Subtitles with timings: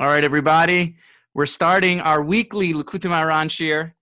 [0.00, 0.94] All right, everybody.
[1.34, 3.94] We're starting our weekly Likutei Moharan Shiur.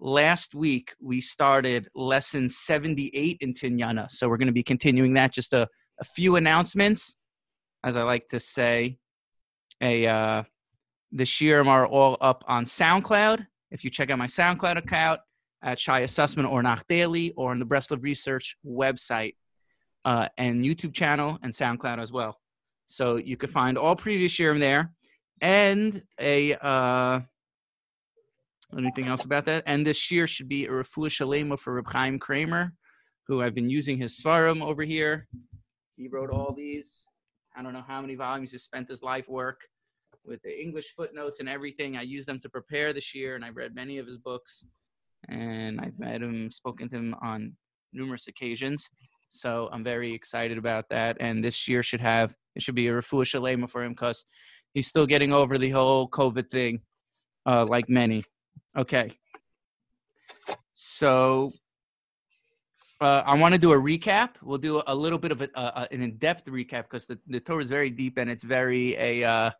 [0.00, 4.10] Last week, we started lesson 78 in Tinyana.
[4.10, 5.34] So we're going to be continuing that.
[5.34, 5.68] Just a,
[6.00, 7.18] a few announcements.
[7.84, 8.96] As I like to say,
[9.82, 10.44] a uh,
[11.12, 13.46] the Shiurim are all up on SoundCloud.
[13.70, 15.20] If you check out my SoundCloud account
[15.62, 19.34] at Shaya Sussman or Nach Daily or on the Breslov Research website
[20.06, 22.40] uh, and YouTube channel and SoundCloud as well.
[22.86, 24.92] So you can find all previous Shirim there
[25.40, 27.20] and a uh,
[28.76, 29.62] anything else about that.
[29.66, 32.72] And this year should be a refuah shalema for Reb Chaim Kramer,
[33.26, 35.28] who I've been using his svarim over here.
[35.96, 37.04] He wrote all these.
[37.56, 39.60] I don't know how many volumes he spent his life work
[40.24, 41.96] with the English footnotes and everything.
[41.96, 44.64] I used them to prepare this year, and I've read many of his books.
[45.28, 47.52] And I've met him, spoken to him on
[47.92, 48.88] numerous occasions.
[49.28, 51.16] So I'm very excited about that.
[51.20, 54.24] And this year should have it should be a refuah shalema for him because
[54.76, 56.82] he's still getting over the whole COVID thing,
[57.46, 58.22] uh, like many.
[58.76, 59.10] Okay.
[60.72, 61.52] So
[63.00, 64.32] uh, I want to do a recap.
[64.42, 67.70] We'll do a little bit of a, an in-depth recap because the, the Torah is
[67.70, 69.24] very deep and it's very a.
[69.24, 69.50] Uh,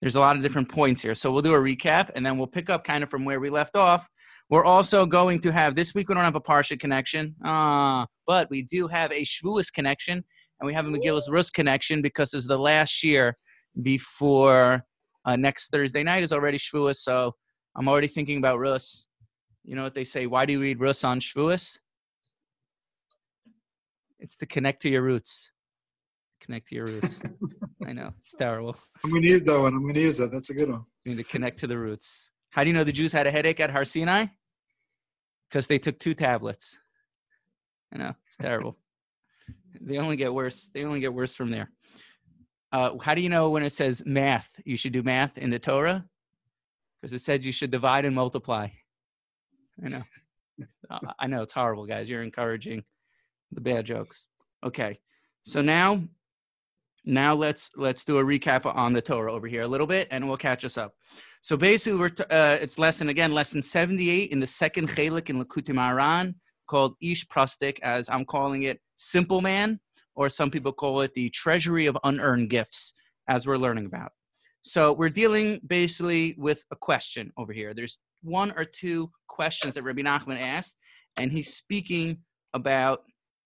[0.00, 1.14] there's a lot of different points here.
[1.14, 3.48] So we'll do a recap and then we'll pick up kind of from where we
[3.48, 4.06] left off.
[4.50, 6.08] We're also going to have this week.
[6.08, 10.22] We don't have a Parsha connection, uh, but we do have a Shavuos connection
[10.60, 13.38] and we have a Megillus Rus connection because it's the last year
[13.80, 14.84] before
[15.24, 16.96] uh, next Thursday night is already Shavuos.
[16.96, 17.34] So
[17.76, 19.06] I'm already thinking about Rus.
[19.64, 20.26] You know what they say?
[20.26, 21.78] Why do you read Rus on Shavuos?
[24.18, 25.50] It's to connect to your roots.
[26.40, 27.20] Connect to your roots.
[27.86, 28.76] I know it's terrible.
[29.02, 29.74] I'm gonna use that one.
[29.74, 30.30] I'm gonna use that.
[30.30, 30.84] That's a good one.
[31.04, 32.30] You need to connect to the roots.
[32.50, 34.26] How do you know the Jews had a headache at Har Sinai?
[35.48, 36.78] Because they took two tablets.
[37.92, 38.78] I know it's terrible.
[39.80, 40.70] they only get worse.
[40.72, 41.70] They only get worse from there.
[42.74, 44.50] Uh, how do you know when it says math?
[44.64, 46.04] You should do math in the Torah
[47.00, 48.66] because it says you should divide and multiply.
[49.84, 50.02] I know.
[51.20, 52.08] I know it's horrible, guys.
[52.08, 52.82] You're encouraging
[53.52, 54.26] the bad jokes.
[54.64, 54.98] Okay,
[55.44, 56.02] so now,
[57.04, 60.26] now let's let's do a recap on the Torah over here a little bit, and
[60.26, 60.94] we'll catch us up.
[61.42, 65.40] So basically, we're t- uh, it's lesson again, lesson 78 in the second chelik in
[65.40, 66.34] Likutei Moharan
[66.66, 69.78] called Ish Prastik, as I'm calling it, simple man
[70.14, 72.94] or some people call it the treasury of unearned gifts,
[73.28, 74.12] as we're learning about.
[74.62, 77.74] So we're dealing basically with a question over here.
[77.74, 80.76] There's one or two questions that Rabbi Nachman asked,
[81.20, 82.18] and he's speaking
[82.54, 83.02] about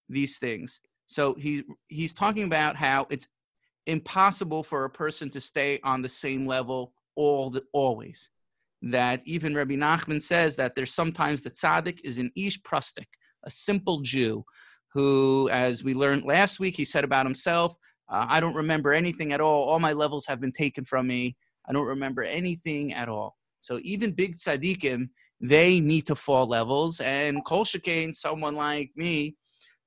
[0.09, 0.81] these things.
[1.07, 3.27] So he he's talking about how it's
[3.87, 8.31] impossible for a person to stay on the same level all the always.
[8.83, 13.09] That even Rabbi Nachman says that there's sometimes the tzaddik is an ish prustik,
[13.45, 14.45] a simple Jew
[14.99, 17.77] who, as we learned last week, he said about himself,
[18.09, 19.69] uh, I don't remember anything at all.
[19.69, 21.37] All my levels have been taken from me.
[21.69, 23.37] I don't remember anything at all.
[23.61, 25.09] So even big tzaddikim,
[25.41, 26.99] they need to fall levels.
[27.01, 29.37] And Kol Shekain, someone like me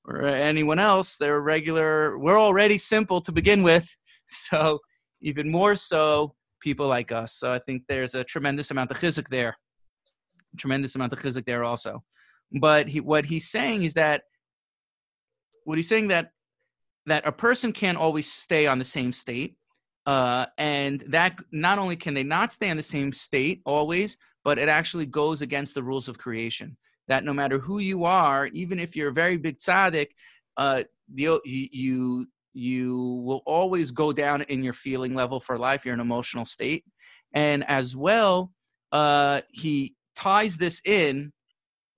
[0.05, 2.17] or anyone else, they're regular.
[2.17, 3.85] We're already simple to begin with.
[4.33, 4.79] So
[5.19, 7.33] even more so, people like us.
[7.33, 9.57] So I think there's a tremendous amount of chizuk there.
[10.57, 12.01] Tremendous amount of chizuk there also.
[12.61, 14.21] But he, what he's saying is that
[15.63, 16.31] what he's saying that
[17.05, 19.55] that a person can't always stay on the same state
[20.05, 24.57] uh, and that not only can they not stay in the same state always but
[24.57, 26.75] it actually goes against the rules of creation.
[27.07, 30.09] That no matter who you are even if you're a very big tzaddik
[30.57, 30.83] uh,
[31.13, 36.45] you, you you will always go down in your feeling level for life your emotional
[36.45, 36.83] state.
[37.33, 38.51] And as well
[38.91, 41.31] uh, he ties this in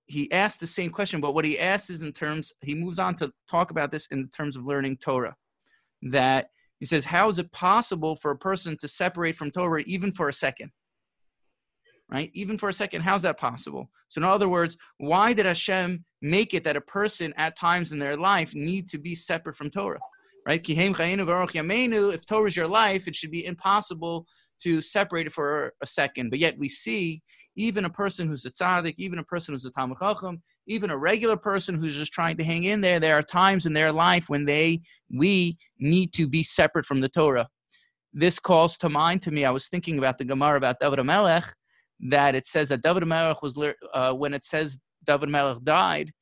[0.06, 3.16] he asked the same question, but what he asks is in terms, he moves on
[3.16, 5.34] to talk about this in terms of learning Torah.
[6.02, 6.48] That
[6.78, 10.28] he says, How is it possible for a person to separate from Torah even for
[10.28, 10.70] a second?
[12.10, 12.30] Right?
[12.34, 13.90] Even for a second, how's that possible?
[14.08, 17.98] So, in other words, why did Hashem make it that a person at times in
[17.98, 20.00] their life need to be separate from Torah?
[20.46, 20.62] Right?
[20.68, 24.26] If Torah is your life, it should be impossible
[24.64, 26.30] to separate it for a second.
[26.30, 27.22] But yet we see
[27.56, 30.96] even a person who's a tzaddik, even a person who's a talmid chacham, even a
[30.96, 34.28] regular person who's just trying to hang in there, there are times in their life
[34.28, 34.80] when they,
[35.10, 37.48] we need to be separate from the Torah.
[38.12, 39.44] This calls to mind to me.
[39.44, 41.52] I was thinking about the Gemara about David Melech,
[42.00, 43.56] that it says that David Melech was,
[43.92, 46.12] uh, when it says David Melech died,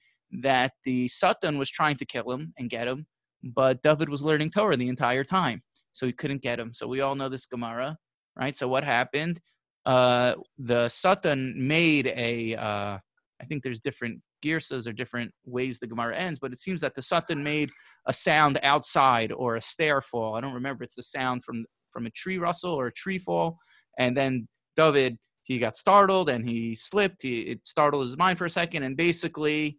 [0.43, 3.07] that the Satan was trying to kill him and get him,
[3.43, 5.63] but David was learning Torah the entire time,
[5.93, 6.73] so he couldn't get him.
[6.75, 7.97] So we all know this Gemara,
[8.37, 8.57] right?
[8.57, 9.41] So what happened?
[9.87, 12.57] uh, the Satan made a.
[12.57, 12.99] Uh,
[13.41, 16.95] I think there's different girsas or different ways the Gemara ends, but it seems that
[16.95, 17.71] the Satan made
[18.07, 20.37] a sound outside or a stair fall.
[20.37, 20.85] I don't remember.
[20.85, 23.59] It's the sound from from a tree rustle or a tree fall,
[23.99, 27.23] and then David he got startled and he slipped.
[27.23, 29.79] He it startled his mind for a second, and basically,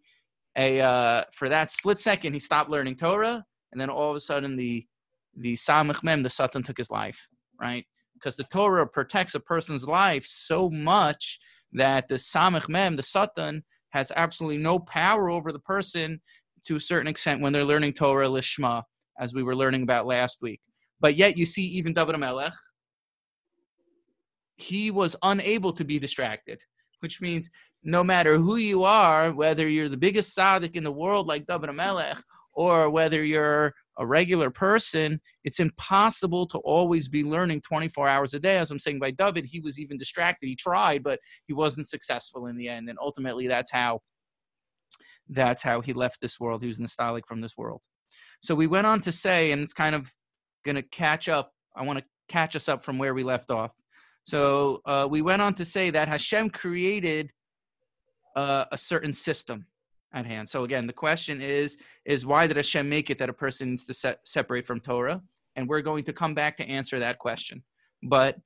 [0.56, 3.42] a uh, for that split second he stopped learning Torah,
[3.72, 4.86] and then all of a sudden the
[5.36, 7.28] the Samach Mem the Satan took his life,
[7.58, 7.86] right?
[8.24, 11.38] Because the Torah protects a person's life so much
[11.74, 16.22] that the Samach Mem the Satan has absolutely no power over the person
[16.64, 18.82] to a certain extent when they're learning Torah Lishma,
[19.20, 20.62] as we were learning about last week.
[21.00, 22.54] But yet you see even David Melech,
[24.56, 26.62] he was unable to be distracted,
[27.00, 27.50] which means
[27.82, 31.70] no matter who you are, whether you're the biggest tzaddik in the world like David
[31.72, 32.16] Melech,
[32.54, 38.40] or whether you're a regular person, it's impossible to always be learning 24 hours a
[38.40, 38.58] day.
[38.58, 40.46] As I'm saying by David, he was even distracted.
[40.46, 42.88] He tried, but he wasn't successful in the end.
[42.88, 44.00] And ultimately, that's how
[45.28, 46.62] that's how he left this world.
[46.62, 47.80] He was nostalgic from this world.
[48.42, 50.12] So we went on to say, and it's kind of
[50.64, 51.52] going to catch up.
[51.74, 53.72] I want to catch us up from where we left off.
[54.24, 57.30] So uh, we went on to say that Hashem created
[58.36, 59.66] uh, a certain system
[60.14, 60.48] at hand.
[60.48, 63.84] So again, the question is is why did Hashem make it that a person needs
[63.84, 65.20] to se- separate from Torah?
[65.56, 67.62] And we're going to come back to answer that question.
[68.02, 68.36] But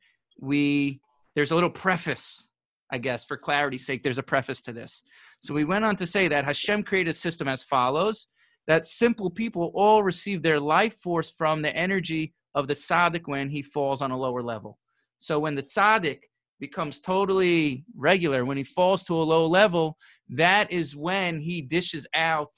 [0.41, 1.01] we
[1.35, 2.49] there's a little preface,
[2.91, 4.03] I guess, for clarity's sake.
[4.03, 5.03] There's a preface to this.
[5.41, 8.29] So we went on to say that Hashem created a system as follows:
[8.67, 13.51] that simple people all receive their life force from the energy of the tzaddik when
[13.51, 14.79] he falls on a lower level.
[15.19, 16.21] So when the tzaddik
[16.61, 19.97] becomes totally regular, when he falls to a low level,
[20.29, 22.51] that is when he dishes out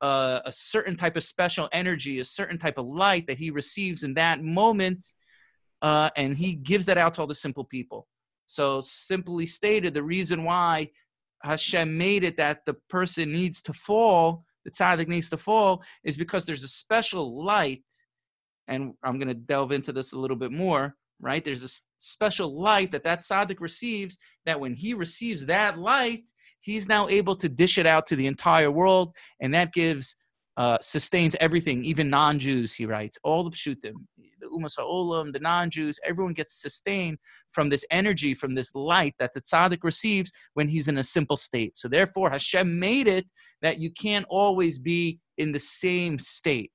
[0.00, 4.02] uh, a certain type of special energy, a certain type of light that he receives
[4.02, 5.06] in that moment,
[5.82, 8.06] uh, and he gives that out to all the simple people.
[8.46, 10.90] So, simply stated, the reason why
[11.42, 16.16] Hashem made it that the person needs to fall, the tzaddik needs to fall, is
[16.16, 17.82] because there's a special light,
[18.68, 21.44] and I'm going to delve into this a little bit more right?
[21.44, 26.28] There's a special light that that tzaddik receives that when he receives that light,
[26.60, 30.16] he's now able to dish it out to the entire world, and that gives
[30.56, 32.72] uh, sustains everything, even non-Jews.
[32.72, 33.92] He writes all the pshutim,
[34.40, 35.98] the umas ha'olam, the non-Jews.
[36.04, 37.18] Everyone gets sustained
[37.52, 41.36] from this energy, from this light that the tzaddik receives when he's in a simple
[41.36, 41.76] state.
[41.76, 43.26] So therefore, Hashem made it
[43.60, 46.72] that you can't always be in the same state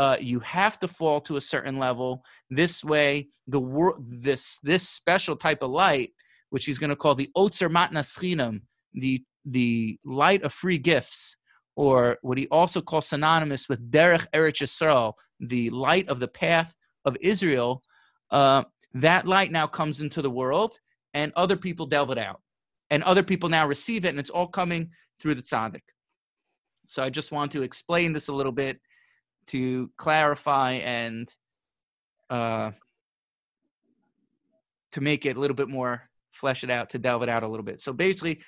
[0.00, 2.24] uh, you have to fall to a certain level.
[2.48, 6.12] This way, the wor- this this special type of light,
[6.48, 8.60] which he's going to call the Otzer Matnas
[8.94, 11.36] the the light of free gifts,
[11.76, 16.74] or what he also calls synonymous with Derech Eretz Yisrael, the light of the path
[17.04, 17.82] of Israel.
[18.30, 18.62] Uh,
[18.94, 20.78] that light now comes into the world,
[21.12, 22.40] and other people delve it out,
[22.88, 25.84] and other people now receive it, and it's all coming through the tzaddik.
[26.86, 28.80] So I just want to explain this a little bit
[29.50, 31.28] to clarify and
[32.28, 32.70] uh,
[34.92, 37.48] to make it a little bit more flesh it out to delve it out a
[37.48, 37.80] little bit.
[37.80, 38.40] So basically,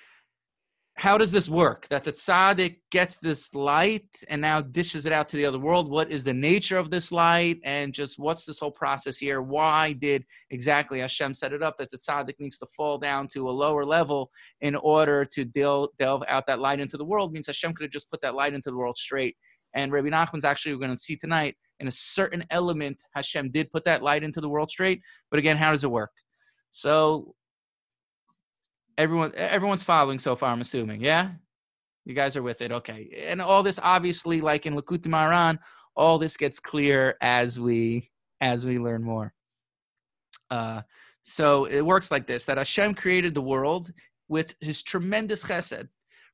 [0.94, 1.88] how does this work?
[1.88, 5.90] That the tzaddik gets this light and now dishes it out to the other world.
[5.90, 7.58] What is the nature of this light?
[7.64, 9.40] And just what's this whole process here?
[9.40, 13.48] Why did exactly Hashem set it up that the tzaddik needs to fall down to
[13.48, 17.32] a lower level in order to delve, delve out that light into the world?
[17.32, 19.36] Means Hashem could have just put that light into the world straight
[19.74, 23.70] and Rabbi Nachman's actually, we're going to see tonight, in a certain element, Hashem did
[23.70, 25.00] put that light into the world straight.
[25.30, 26.12] But again, how does it work?
[26.70, 27.34] So
[28.96, 31.00] everyone, everyone's following so far, I'm assuming.
[31.00, 31.32] Yeah?
[32.04, 32.72] You guys are with it.
[32.72, 33.24] Okay.
[33.26, 35.58] And all this, obviously, like in Likutei Moharan,
[35.96, 39.32] all this gets clear as we as we learn more.
[40.50, 40.82] Uh,
[41.22, 43.92] so it works like this: that Hashem created the world
[44.28, 45.88] with His tremendous chesed,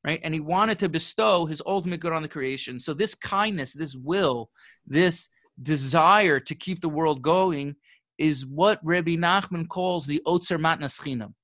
[0.05, 0.21] right?
[0.23, 2.79] And he wanted to bestow his ultimate good on the creation.
[2.81, 4.51] So this kindness, this will,
[4.87, 5.29] this
[5.63, 7.77] desire to keep the world going
[8.17, 11.35] is what Rabbi Nachman calls the Otzer Matnas Chinam.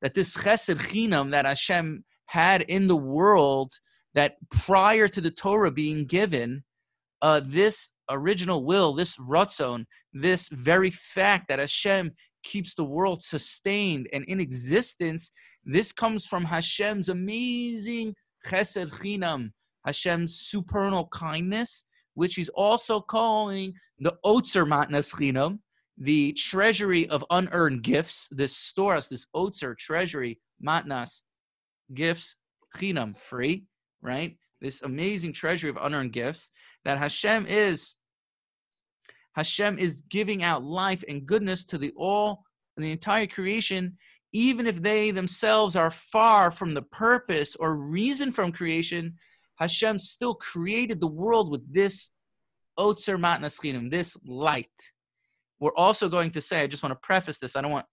[0.00, 3.72] That this Chesed Chinam that Hashem had in the world,
[4.14, 6.64] that prior to the Torah being given,
[7.20, 14.08] uh, this original will, this Ratzon, this very fact that Hashem keeps the world sustained
[14.12, 15.30] and in existence
[15.64, 18.14] this comes from Hashem's amazing
[18.46, 19.50] chesed chinam,
[19.86, 25.58] Hashem's supernal kindness, which he's also calling the Otzer Matnas Chinam,
[25.96, 31.20] the treasury of unearned gifts, this storehouse, this Otzer treasury, Matnas,
[31.94, 32.36] gifts,
[32.76, 33.66] Chinam, free,
[34.00, 34.36] right?
[34.60, 36.50] This amazing treasury of unearned gifts
[36.84, 37.94] that Hashem is.
[39.34, 42.44] Hashem is giving out life and goodness to the all,
[42.76, 43.96] and the entire creation,
[44.32, 49.14] even if they themselves are far from the purpose or reason from creation,
[49.56, 52.10] Hashem still created the world with this
[52.78, 54.68] Otzer Matnas this light.
[55.60, 57.54] we're also going to say, I just want to preface this.
[57.54, 57.86] I don't want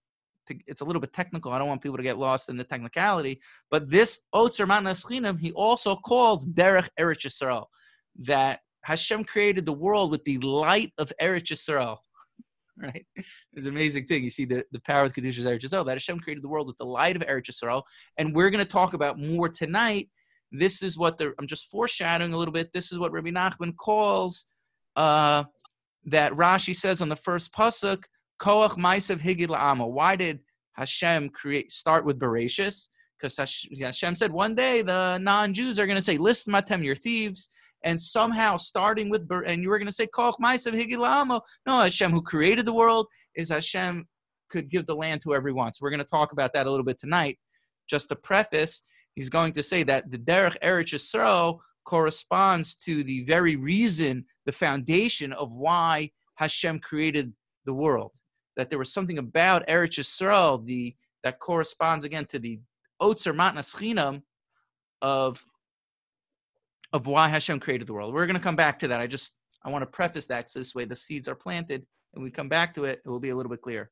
[0.48, 1.52] to, it's a little bit technical.
[1.52, 3.40] I don't want people to get lost in the technicality.
[3.70, 7.66] But this Otzer Matnas he also calls Derech Eretz Yisrael,
[8.20, 11.98] that Hashem created the world with the light of Eretz Yisrael.
[12.94, 13.04] Right?
[13.52, 14.24] It's an amazing thing.
[14.24, 16.78] You see the, the power of Kedushas Eretz Yisrael, that Hashem created the world with
[16.78, 17.82] the light of Eretz Yisrael.
[18.16, 20.08] And we're going to talk about more tonight.
[20.50, 22.72] This is what the, I'm just foreshadowing a little bit.
[22.72, 24.46] This is what Rabbi Nachman calls
[24.96, 25.44] uh,
[26.06, 28.04] that Rashi says on the first pasuk,
[28.40, 29.88] Koach Maisav Higid La'ama.
[29.88, 30.40] Why did
[30.72, 32.88] Hashem create start with Bereshis?
[33.20, 37.50] Because Hashem said one day the non-Jews are going to say, "List matem, your thieves."
[37.82, 41.40] And somehow, starting with and you were going to say Koach Maisav Higid La'ama.
[41.66, 44.06] No, Hashem who created the world is Hashem
[44.50, 45.72] could give the land to everyone.
[45.72, 47.38] So we're going to talk about that a little bit tonight.
[47.88, 48.82] Just to preface,
[49.14, 54.52] he's going to say that the Derech Eretz Yisrael corresponds to the very reason, the
[54.52, 57.32] foundation of why Hashem created
[57.64, 58.12] the world
[58.56, 62.60] that there was something about Eretz Yisrael, the that corresponds again to the
[63.00, 64.22] Otzer Matnas Chinam
[65.02, 65.44] of
[66.92, 68.12] of why Hashem created the world.
[68.14, 69.00] We're going to come back to that.
[69.00, 69.32] I just
[69.64, 72.48] I want to preface that so this way the seeds are planted and we come
[72.48, 73.90] back to it, it will be a little bit clearer.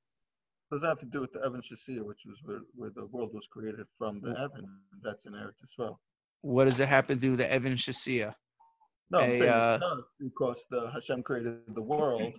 [0.70, 3.30] Does that have to do with the Evan Shasiya, which was where, where the world
[3.32, 4.66] was created from the Evan
[5.02, 5.96] that's in Eretz Yisrael?
[6.42, 8.34] What does it happen to do with the Evan Shasiya?
[9.10, 9.78] No, I'm a, saying uh,
[10.20, 12.34] because the Hashem created the world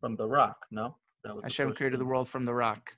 [0.00, 0.58] from the rock.
[0.70, 0.96] No.
[1.42, 2.94] Hashem created the world from the rock.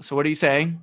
[0.00, 0.80] So what are you saying?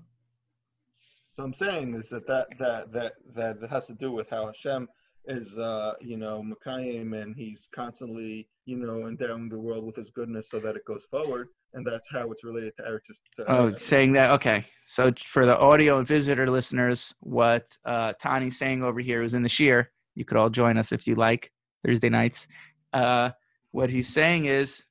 [1.34, 4.88] So I'm saying is that that that that that has to do with how Hashem
[5.26, 10.12] is, uh, you know, Mekayim, and he's constantly, you know, endowing the world with his
[10.12, 13.06] goodness so that it goes forward, and that's how it's related to Eric.
[13.38, 14.30] To, oh, saying that.
[14.32, 19.34] Okay, so for the audio and visitor listeners, what uh, Tani's saying over here is
[19.34, 19.88] in the shiur.
[20.14, 21.52] You could all join us if you like
[21.84, 22.48] Thursday nights.
[22.94, 23.32] Uh,
[23.72, 24.86] what he's saying is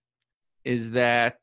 [0.65, 1.39] is that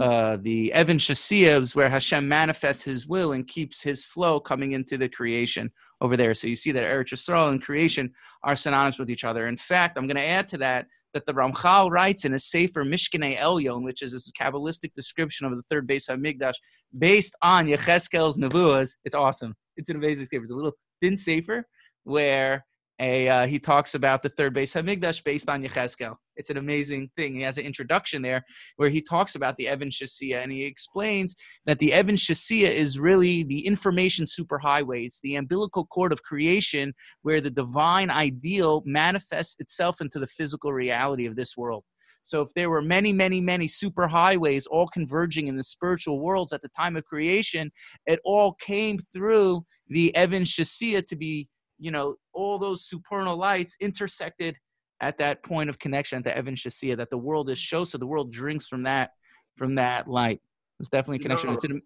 [0.00, 4.72] uh, the Evan Shasiya is where Hashem manifests His will and keeps His flow coming
[4.72, 5.70] into the creation
[6.00, 6.34] over there.
[6.34, 9.46] So you see that Eretz Yisrael and creation are synonymous with each other.
[9.46, 12.84] In fact, I'm going to add to that that the Ramchal writes in a Sefer
[12.84, 16.56] Mishkanei Elyon, which is this Kabbalistic description of the third base of Migdash,
[16.98, 18.92] based on Yecheskel's Nevuas.
[19.04, 19.54] It's awesome.
[19.76, 20.44] It's an amazing Sefer.
[20.44, 21.66] It's a little thin Sefer
[22.04, 22.64] where
[22.98, 26.14] a uh, he talks about the third Beis Hamikdash based on Yechezkel.
[26.36, 27.34] It's an amazing thing.
[27.34, 28.44] He has an introduction there
[28.76, 31.34] where he talks about the Evan Shasiya and he explains
[31.66, 35.06] that the Evan Shasiya is really the information superhighway.
[35.06, 40.72] It's the umbilical cord of creation where the divine ideal manifests itself into the physical
[40.72, 41.84] reality of this world.
[42.22, 46.60] So if there were many, many, many superhighways all converging in the spiritual worlds at
[46.60, 47.70] the time of creation,
[48.04, 51.48] it all came through the Evan Shasiya to be
[51.78, 54.56] you know, all those supernal lights intersected
[55.00, 57.84] at that point of connection at the Evan Shasiya that the world is show.
[57.84, 59.10] So the world drinks from that
[59.56, 60.40] from that light.
[60.80, 61.50] It's definitely a connection.
[61.50, 61.82] It's an,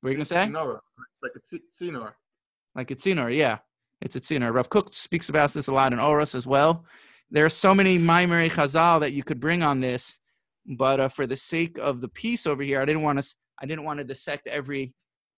[0.00, 0.46] what are you gonna say?
[1.22, 2.12] like a tzinor.
[2.74, 3.58] Like a tzinor, yeah.
[4.02, 4.54] It's a tzinor.
[4.54, 6.84] Rav Kook speaks about this a lot in Oros as well.
[7.30, 10.20] There are so many Maimari Chazal that you could bring on this,
[10.66, 13.34] but uh, for the sake of the piece over here, I didn't want to.
[13.58, 14.92] I didn't want to dissect every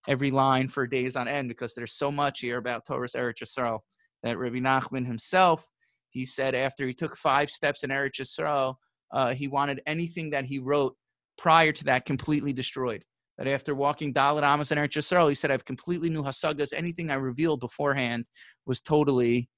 [0.08, 3.80] every line for days on end because there's so much here about Torah's Eretz Yisrael
[4.22, 5.68] that Rabbi Nachman himself,
[6.10, 8.76] he said after he took five steps in Eretz Yisrael,
[9.12, 10.96] uh, he wanted anything that he wrote
[11.36, 13.04] prior to that completely destroyed.
[13.36, 16.72] That after walking Daled Amos and Eretz Yisrael, he said, I've completely new hasagas.
[16.72, 18.24] Anything I revealed beforehand
[18.66, 19.48] was totally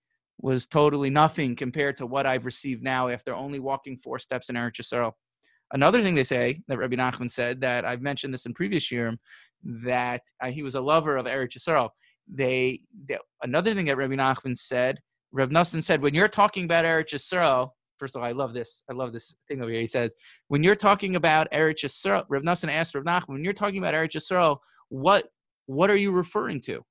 [0.42, 4.56] was totally nothing compared to what I've received now after only walking four steps in
[4.56, 5.12] Eretz Yisrael.
[5.72, 9.16] Another thing they say that Rabbi Nachman said that I've mentioned this in previous year
[9.62, 11.90] that uh, he was a lover of Eretz Yisrael.
[12.32, 15.00] They, they, another thing that Rabbi Nachman said,
[15.32, 18.82] Rav Nussin said, when you're talking about Eretz Yisrael, first of all, I love this.
[18.90, 19.80] I love this thing over here.
[19.80, 20.12] He says,
[20.48, 23.94] when you're talking about Eretz Yisrael, Rav Nussin asked Rav Nachman, when you're talking about
[23.94, 25.28] Eretz Yisrael, what
[25.66, 26.82] what are you referring to?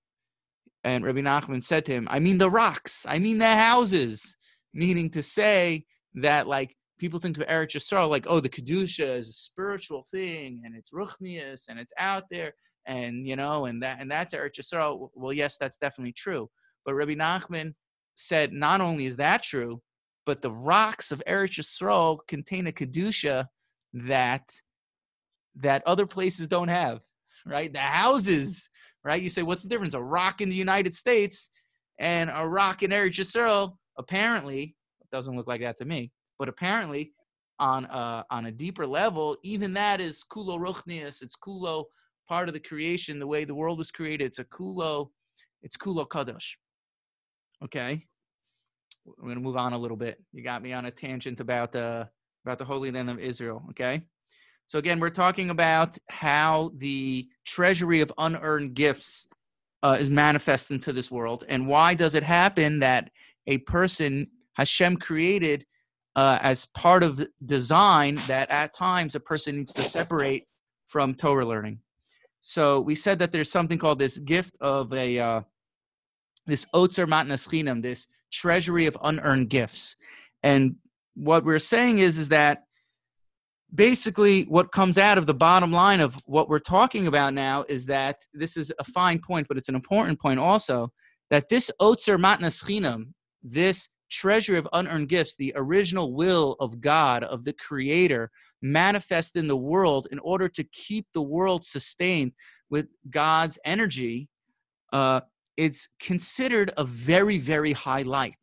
[0.85, 3.05] And Rabbi Nachman said to him, I mean the rocks.
[3.07, 4.37] I mean the houses.
[4.73, 5.85] Meaning to say
[6.15, 10.61] that like people think of Eretz Yisrael like, oh, the kedusha is a spiritual thing,
[10.65, 12.53] and it's ruchnius, and it's out there,
[12.85, 15.09] and you know, and that and that's Eretz Yisrael.
[15.15, 16.49] Well, yes, that's definitely true.
[16.85, 17.73] But Rabbi Nachman
[18.15, 19.81] said not only is that true,
[20.25, 23.45] but the rocks of Eretz Yisrael contain a kedusha
[23.93, 24.49] that
[25.55, 26.99] that other places don't have.
[27.45, 28.69] Right, the houses.
[29.03, 29.93] Right, you say, what's the difference?
[29.93, 31.49] A rock in the United States
[31.99, 33.77] and a rock in Eretz Yisrael.
[33.97, 34.75] Apparently,
[35.11, 37.13] doesn't look like that to me but apparently,
[37.59, 41.21] on a, on a deeper level, even that is kulo ruchnius.
[41.21, 41.85] It's kulo
[42.27, 44.25] part of the creation, the way the world was created.
[44.25, 45.09] It's a kulo,
[45.61, 46.55] it's kulo kadosh.
[47.63, 48.05] Okay,
[49.05, 50.23] we're gonna move on a little bit.
[50.31, 52.07] You got me on a tangent about the
[52.45, 53.63] about the Holy Land of Israel.
[53.71, 54.01] Okay.
[54.67, 59.27] So again, we're talking about how the treasury of unearned gifts
[59.81, 63.09] uh, is manifest into this world, and why does it happen that
[63.47, 65.65] a person Hashem created
[66.15, 70.47] uh, as part of design that at times a person needs to separate
[70.87, 71.79] from Torah learning.
[72.41, 75.41] So we said that there's something called this gift of a uh,
[76.45, 79.95] this otzer matnas this treasury of unearned gifts,
[80.43, 80.75] and
[81.15, 82.63] what we're saying is is that
[83.73, 87.85] basically what comes out of the bottom line of what we're talking about now is
[87.85, 90.91] that this is a fine point, but it's an important point also
[91.29, 93.05] that this otzer matnas
[93.43, 99.47] this treasury of unearned gifts, the original will of God, of the Creator, manifest in
[99.47, 102.33] the world in order to keep the world sustained
[102.69, 104.27] with God's energy,
[104.93, 105.21] uh,
[105.57, 108.35] it's considered a very, very high light.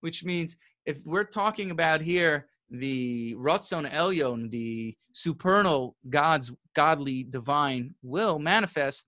[0.00, 0.56] Which means
[0.86, 9.06] if we're talking about here the Ratzon Elyon, the supernal God's godly divine will manifest,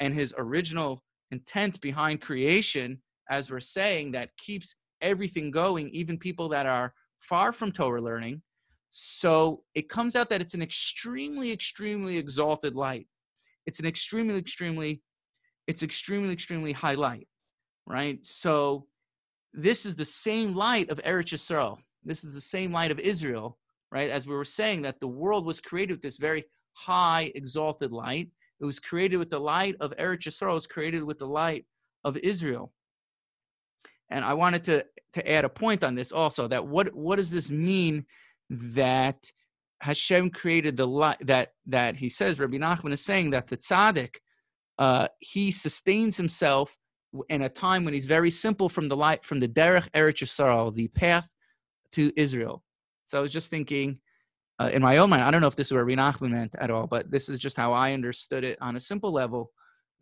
[0.00, 6.48] and his original intent behind creation, as we're saying, that keeps everything going, even people
[6.50, 8.42] that are far from Torah learning.
[8.90, 13.06] So it comes out that it's an extremely, extremely exalted light.
[13.66, 15.02] It's an extremely, extremely,
[15.66, 17.28] it's extremely, extremely high light,
[17.86, 18.24] right?
[18.24, 18.86] So
[19.52, 21.78] this is the same light of Eretz Yisrael.
[22.04, 23.58] This is the same light of Israel,
[23.90, 24.08] right?
[24.08, 28.30] As we were saying, that the world was created with this very high, exalted light.
[28.60, 30.52] It was created with the light of Eretz Yisrael.
[30.52, 31.66] It was created with the light
[32.04, 32.72] of Israel.
[34.10, 34.84] And I wanted to
[35.14, 36.48] to add a point on this also.
[36.48, 38.06] That what what does this mean
[38.50, 39.30] that
[39.80, 44.16] Hashem created the light that that he says Rabbi Nachman is saying that the tzaddik
[44.78, 46.76] uh, he sustains himself
[47.28, 50.74] in a time when he's very simple from the light from the derech eretz Yisrael,
[50.74, 51.28] the path
[51.92, 52.62] to Israel.
[53.06, 53.98] So I was just thinking
[54.58, 55.22] uh, in my own mind.
[55.22, 57.38] I don't know if this is what Rabbi Nachman meant at all, but this is
[57.38, 59.50] just how I understood it on a simple level.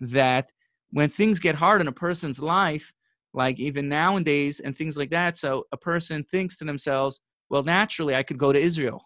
[0.00, 0.50] That
[0.90, 2.92] when things get hard in a person's life,
[3.34, 7.20] like even nowadays and things like that, so a person thinks to themselves,
[7.50, 9.02] well, naturally, I could go to Israel,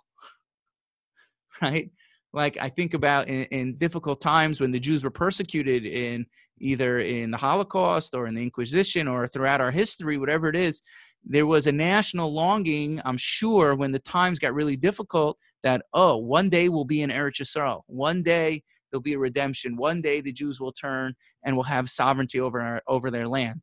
[1.62, 1.90] right?
[2.32, 6.26] Like I think about in, in difficult times when the Jews were persecuted in
[6.60, 10.82] either in the Holocaust or in the Inquisition or throughout our history, whatever it is,
[11.24, 16.16] there was a national longing, I'm sure, when the times got really difficult, that, oh,
[16.16, 17.82] one day we'll be in Eretz Yisrael.
[17.86, 19.76] One day there'll be a redemption.
[19.76, 21.14] One day the Jews will turn
[21.44, 23.60] and will have sovereignty over, our, over their land.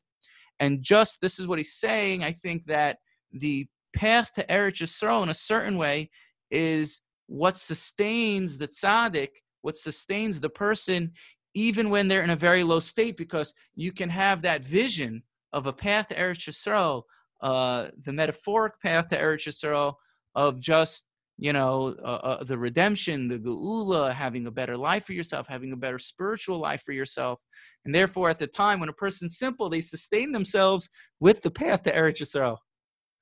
[0.60, 2.24] And just this is what he's saying.
[2.24, 2.98] I think that
[3.32, 6.10] the path to Eretz Yisrael in a certain way
[6.52, 9.30] is what sustains the tzaddik,
[9.62, 11.12] what sustains the person,
[11.54, 15.66] even when they're in a very low state, because you can have that vision of
[15.66, 17.04] a path to Eretz Yisrael,
[17.42, 19.96] uh, the metaphoric path to Eretz Yisrael
[20.36, 21.06] of just
[21.38, 25.74] you know uh, uh, the redemption, the geula, having a better life for yourself, having
[25.74, 27.40] a better spiritual life for yourself,
[27.84, 31.84] and therefore at the time when a person's simple, they sustain themselves with the path
[31.84, 32.58] to Eretz Yisrael.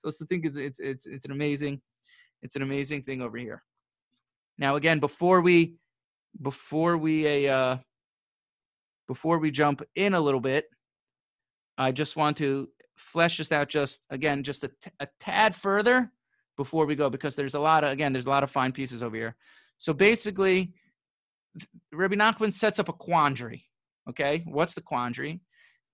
[0.06, 1.82] So the thing it's it's it's it's an amazing
[2.42, 3.64] it's an amazing thing over here.
[4.58, 5.78] Now again, before we
[6.42, 7.78] before we uh
[9.08, 10.66] before we jump in a little bit,
[11.78, 16.12] I just want to flesh this out just again just a, t- a tad further
[16.58, 19.04] before we go because there's a lot of again there's a lot of fine pieces
[19.04, 19.36] over here.
[19.78, 20.74] So basically,
[21.92, 23.66] Rabbi Nachman sets up a quandary.
[24.10, 25.42] Okay, what's the quandary?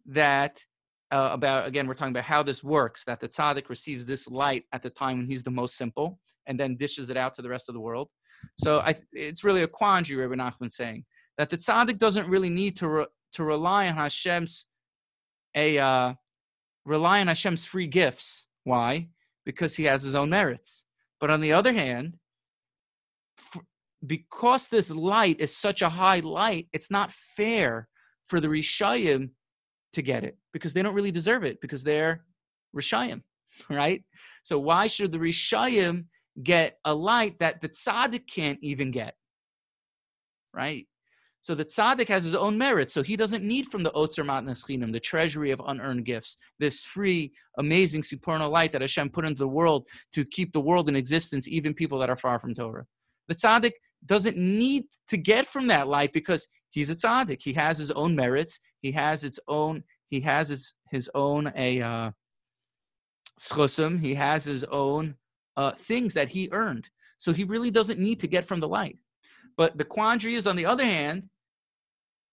[0.05, 0.63] That
[1.11, 3.03] uh, about again we're talking about how this works.
[3.05, 6.59] That the tzaddik receives this light at the time when he's the most simple, and
[6.59, 8.09] then dishes it out to the rest of the world.
[8.57, 10.25] So I, it's really a quandary.
[10.25, 11.05] Rabbi Nachman saying
[11.37, 14.65] that the tzaddik doesn't really need to re, to rely on Hashem's
[15.55, 16.13] a uh,
[16.85, 18.47] rely on Hashem's free gifts.
[18.63, 19.09] Why?
[19.49, 20.85] Because he has his own merits.
[21.19, 22.17] But on the other hand,
[24.05, 27.87] because this light is such a high light, it's not fair
[28.27, 29.31] for the Rishayim
[29.93, 32.23] to get it because they don't really deserve it because they're
[32.77, 33.23] Rishayim,
[33.71, 34.03] right?
[34.43, 36.05] So why should the Rishayim
[36.43, 39.15] get a light that the tzaddik can't even get,
[40.53, 40.85] right?
[41.41, 44.65] So the tzaddik has his own merit, so he doesn't need from the otzer matnas
[44.65, 49.39] chinam, the treasury of unearned gifts, this free, amazing supernal light that Hashem put into
[49.39, 52.85] the world to keep the world in existence, even people that are far from Torah.
[53.29, 53.71] The tzaddik
[54.05, 57.41] doesn't need to get from that light because he's a tzaddik.
[57.41, 58.59] He has his own merits.
[58.81, 59.83] He has its own.
[60.09, 62.11] He has his his own a uh,
[63.39, 64.01] schusim.
[64.01, 65.15] He has his own
[65.55, 66.89] uh, things that he earned.
[67.17, 68.97] So he really doesn't need to get from the light.
[69.59, 71.23] But the quandary is, on the other hand,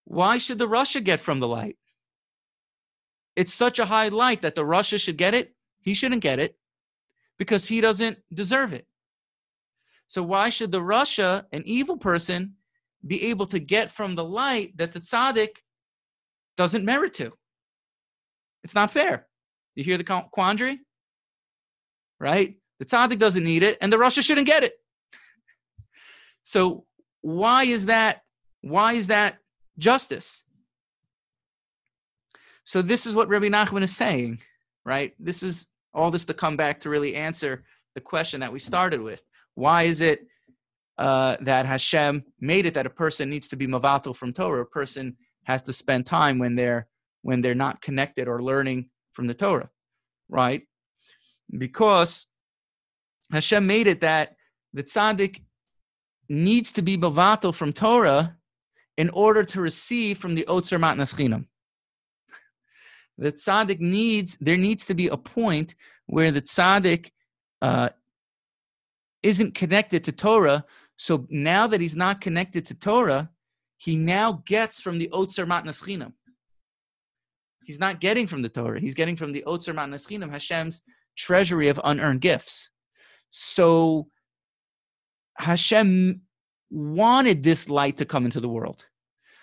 [0.05, 1.75] why should the Rasha get from the light?
[3.35, 5.53] It's such a high light that the Rasha should get it.
[5.81, 6.57] He shouldn't get it
[7.37, 8.87] because he doesn't deserve it.
[10.07, 12.53] So why should the Rasha, an evil person,
[13.05, 15.57] be able to get from the light that the tzaddik
[16.55, 17.33] doesn't merit to?
[18.63, 19.27] It's not fair.
[19.75, 20.79] You hear the quandary?
[22.21, 22.55] Right?
[22.79, 24.75] The tzaddik doesn't need it, and the Rasha shouldn't get it.
[26.45, 26.85] so
[27.27, 28.21] why is that?
[28.61, 29.39] Why is that
[29.77, 30.43] justice?
[32.63, 34.39] So this is what Rabbi Nachman is saying,
[34.85, 35.13] right?
[35.19, 39.01] This is all this to come back to really answer the question that we started
[39.01, 39.21] with.
[39.55, 40.25] Why is it
[40.97, 44.61] uh, that Hashem made it that a person needs to be mavatal from Torah?
[44.61, 46.87] A person has to spend time when they're
[47.23, 49.69] when they're not connected or learning from the Torah,
[50.29, 50.61] right?
[51.51, 52.27] Because
[53.31, 54.37] Hashem made it that
[54.73, 55.41] the tzaddik
[56.29, 58.35] needs to be mavatal from Torah
[58.97, 61.45] in order to receive from the Otzer Matnas Chinam
[63.17, 67.11] the tzaddik needs there needs to be a point where the tzaddik
[67.61, 67.89] uh,
[69.23, 70.63] isn't connected to Torah.
[70.97, 73.29] So now that he's not connected to Torah,
[73.77, 76.13] he now gets from the Otzer Matnas Chinam.
[77.65, 78.79] He's not getting from the Torah.
[78.79, 80.81] He's getting from the Otzer Matnas Chinam, Hashem's
[81.17, 82.69] treasury of unearned gifts.
[83.29, 84.07] So
[85.37, 86.21] Hashem
[86.69, 88.85] wanted this light to come into the world.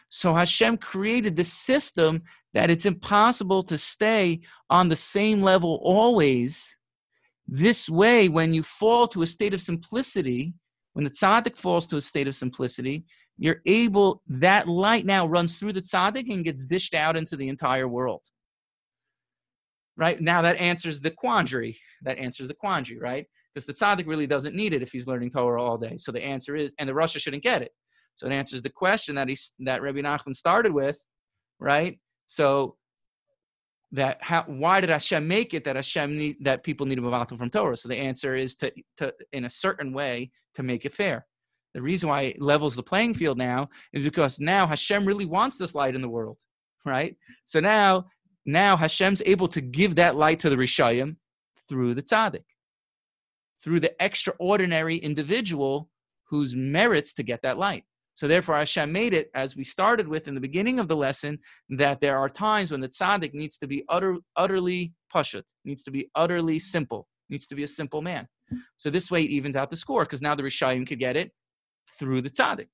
[0.09, 6.76] So Hashem created this system that it's impossible to stay on the same level always.
[7.48, 10.54] This way, when you fall to a state of simplicity,
[10.92, 13.04] when the tzaddik falls to a state of simplicity,
[13.37, 17.48] you're able, that light now runs through the tzaddik and gets dished out into the
[17.48, 18.22] entire world.
[19.96, 20.20] Right?
[20.20, 21.76] Now that answers the quandary.
[22.02, 23.26] That answers the quandary, right?
[23.55, 25.97] Because the tzaddik really doesn't need it if he's learning Torah all day.
[25.99, 27.73] So the answer is, and the Rasha shouldn't get it.
[28.17, 31.01] So it answers the question that he that Rabbi Nachman started with,
[31.59, 31.99] right?
[32.27, 32.77] So
[33.93, 37.29] that how why did Hashem make it that Hashem need that people need move out
[37.29, 37.77] from Torah?
[37.77, 41.27] So the answer is to to in a certain way to make it fair.
[41.75, 45.57] The reason why it levels the playing field now is because now Hashem really wants
[45.57, 46.38] this light in the world,
[46.85, 47.17] right?
[47.47, 48.07] So now
[48.47, 51.17] now Hashem's able to give that light to the Rishayim
[51.69, 52.45] through the tzaddik,
[53.64, 55.88] through the extraordinary individual
[56.29, 57.85] whose merits to get that light.
[58.14, 61.38] So therefore, Hashem made it, as we started with in the beginning of the lesson,
[61.70, 65.90] that there are times when the tzaddik needs to be utter, utterly pashut, needs to
[65.90, 68.29] be utterly simple, needs to be a simple man.
[68.77, 71.33] So this way it evens out the score, because now the Rishayim could get it
[71.98, 72.68] through the tzaddik.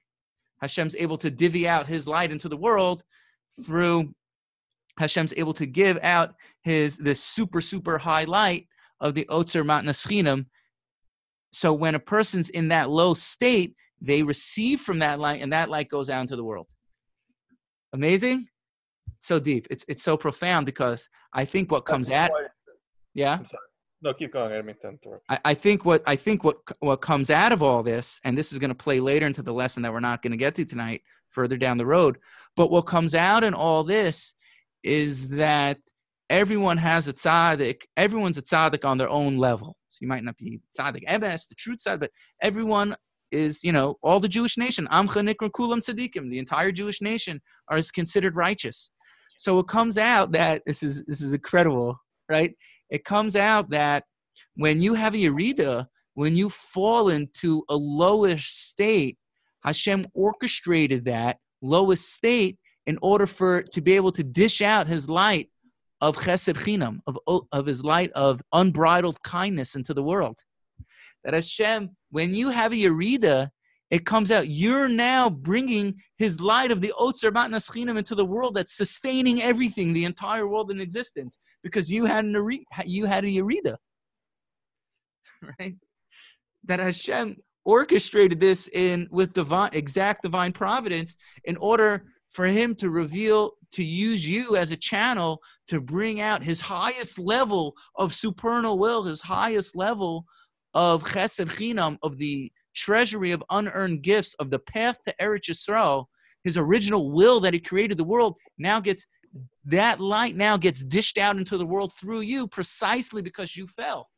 [0.60, 3.02] Hashem's able to divvy out his light into the world
[3.64, 4.12] through
[4.98, 8.66] Hashem's able to give out his this super, super high light
[9.00, 10.46] of the Otzer Matnas Chinam.
[11.52, 15.68] So when a person's in that low state, they receive from that light, and that
[15.68, 16.68] light goes out into the world.
[17.92, 18.46] Amazing,
[19.20, 19.66] so deep.
[19.70, 22.30] It's it's so profound because I think what comes at
[23.14, 23.38] yeah.
[24.02, 24.50] No, keep going.
[24.50, 25.24] I didn't mean to interrupt.
[25.28, 28.52] I, I think what I think what what comes out of all this, and this
[28.52, 30.64] is going to play later into the lesson that we're not going to get to
[30.64, 32.18] tonight, further down the road.
[32.56, 34.34] But what comes out in all this
[34.82, 35.78] is that
[36.30, 37.82] everyone has a tzaddik.
[37.96, 39.76] Everyone's a tzaddik on their own level.
[40.00, 42.10] You might not be tzaddik emes, the truth side, but
[42.42, 42.96] everyone
[43.30, 47.40] is, you know, all the Jewish nation, Amcha Nikra Kulam Tzadikim, the entire Jewish nation
[47.68, 48.90] are is considered righteous.
[49.36, 52.54] So it comes out that this is this is incredible, right?
[52.90, 54.04] It comes out that
[54.56, 59.16] when you have a Yerida, when you fall into a lowish state,
[59.62, 65.08] Hashem orchestrated that lowest state in order for to be able to dish out his
[65.08, 65.50] light
[66.00, 67.18] of chesed chinam, of,
[67.52, 70.38] of his light of unbridled kindness into the world
[71.24, 73.50] that Hashem, when you have a Yerida,
[73.90, 74.48] it comes out.
[74.48, 79.42] You're now bringing His light of the Otzer Matnas Chinam into the world that's sustaining
[79.42, 83.76] everything, the entire world in existence, because you had an you had a Yerida,
[85.58, 85.76] right?
[86.64, 92.90] That Hashem orchestrated this in with divine, exact divine providence in order for Him to
[92.90, 98.78] reveal to use you as a channel to bring out His highest level of supernal
[98.78, 100.24] will, His highest level
[100.74, 106.06] of Chesed Chinam, of the treasury of unearned gifts, of the path to Eretz Yisrael,
[106.44, 109.06] his original will that he created the world, now gets
[109.64, 114.08] that light now gets dished out into the world through you precisely because you fell.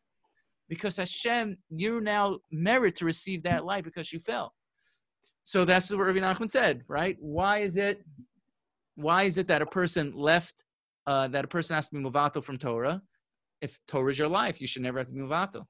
[0.68, 4.54] Because Hashem, you now merit to receive that light because you fell.
[5.44, 7.16] So that's what Rabbi Nachman said, right?
[7.20, 8.04] Why is it,
[8.94, 10.64] why is it that a person left,
[11.06, 13.02] uh, that a person has to be muvato from Torah?
[13.60, 15.64] If Torah is your life, you should never have to be muvato.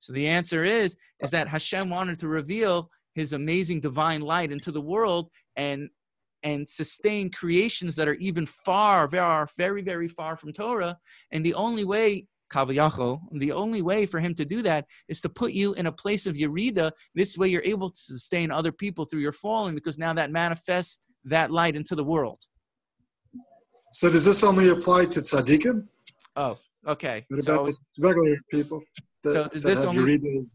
[0.00, 4.70] So the answer is is that Hashem wanted to reveal his amazing divine light into
[4.70, 5.88] the world and
[6.42, 10.96] and sustain creations that are even far, very, very, very far from Torah.
[11.32, 13.20] And the only way Kavayachol.
[13.32, 16.26] The only way for him to do that is to put you in a place
[16.26, 16.92] of Yerida.
[17.14, 21.00] This way you're able to sustain other people through your falling because now that manifests
[21.24, 22.38] that light into the world.
[23.92, 25.86] So does this only apply to tzaddikim?
[26.36, 27.24] Oh, okay.
[27.28, 28.82] What So, about regular people?
[29.22, 30.46] That, So does this only- Yeridas?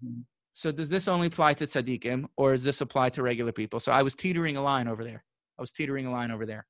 [0.54, 3.80] so does this only apply to tzaddikim or does this apply to regular people?
[3.80, 5.24] So I was teetering a line over there.
[5.58, 6.66] I was teetering a line over there.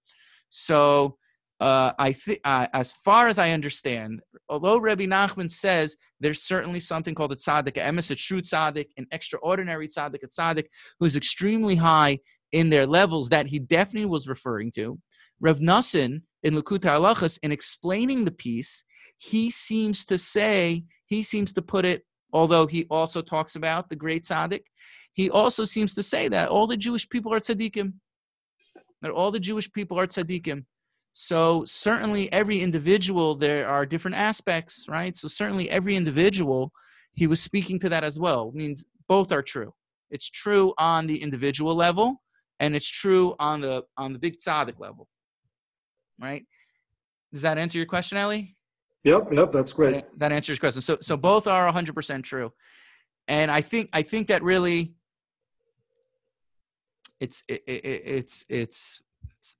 [0.49, 1.17] So
[1.61, 6.79] uh, I think, uh, as far as I understand, although Rabbi Nachman says there's certainly
[6.79, 10.65] something called a tzaddik, a emes, a true tzaddik, an extraordinary tzaddik, a tzaddik
[10.99, 12.17] who is extremely high
[12.51, 14.99] in their levels that he definitely was referring to.
[15.39, 18.83] Rav Nussin in Likutei Halachos, in explaining the piece,
[19.17, 23.95] he seems to say, he seems to put it, although he also talks about the
[23.95, 24.63] great tzaddik,
[25.13, 27.93] he also seems to say that all the Jewish people are tzaddikim.
[29.03, 30.65] That all the Jewish people are tzaddikim.
[31.13, 35.15] So certainly every individual, there are different aspects, right?
[35.15, 36.71] So certainly every individual,
[37.13, 38.49] he was speaking to that as well.
[38.49, 39.73] It means both are true.
[40.09, 42.21] It's true on the individual level,
[42.59, 45.07] and it's true on the on the big tzaddik level,
[46.19, 46.45] right?
[47.31, 48.57] Does that answer your question, Ellie?
[49.03, 49.93] Yep, yep, that's great.
[49.93, 50.81] That, that answers your question.
[50.81, 52.51] So so both are 100% true.
[53.27, 54.95] And I think I think that really
[57.19, 59.01] it's it, it, it's it's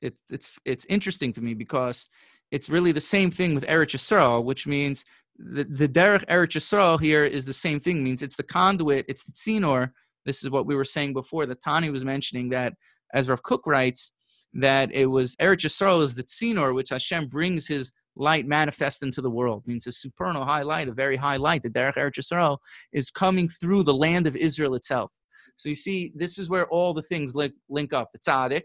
[0.01, 2.05] it's it's it's interesting to me because
[2.51, 5.05] it's really the same thing with Eretz Yisrael, which means
[5.37, 8.03] the, the Derech Eretz Yisrael here is the same thing.
[8.03, 9.91] Means it's the conduit, it's the tzinor.
[10.25, 11.45] This is what we were saying before.
[11.45, 12.73] That Tani was mentioning that,
[13.13, 14.11] as Rav Kook writes,
[14.53, 19.21] that it was Eretz Yisrael is the tzinor which Hashem brings His light manifest into
[19.21, 19.63] the world.
[19.65, 21.63] means a supernal high light, a very high light.
[21.63, 22.57] The Derech Eretz Yisrael
[22.91, 25.11] is coming through the land of Israel itself.
[25.57, 28.09] So you see, this is where all the things link, link up.
[28.11, 28.63] The tzaddik,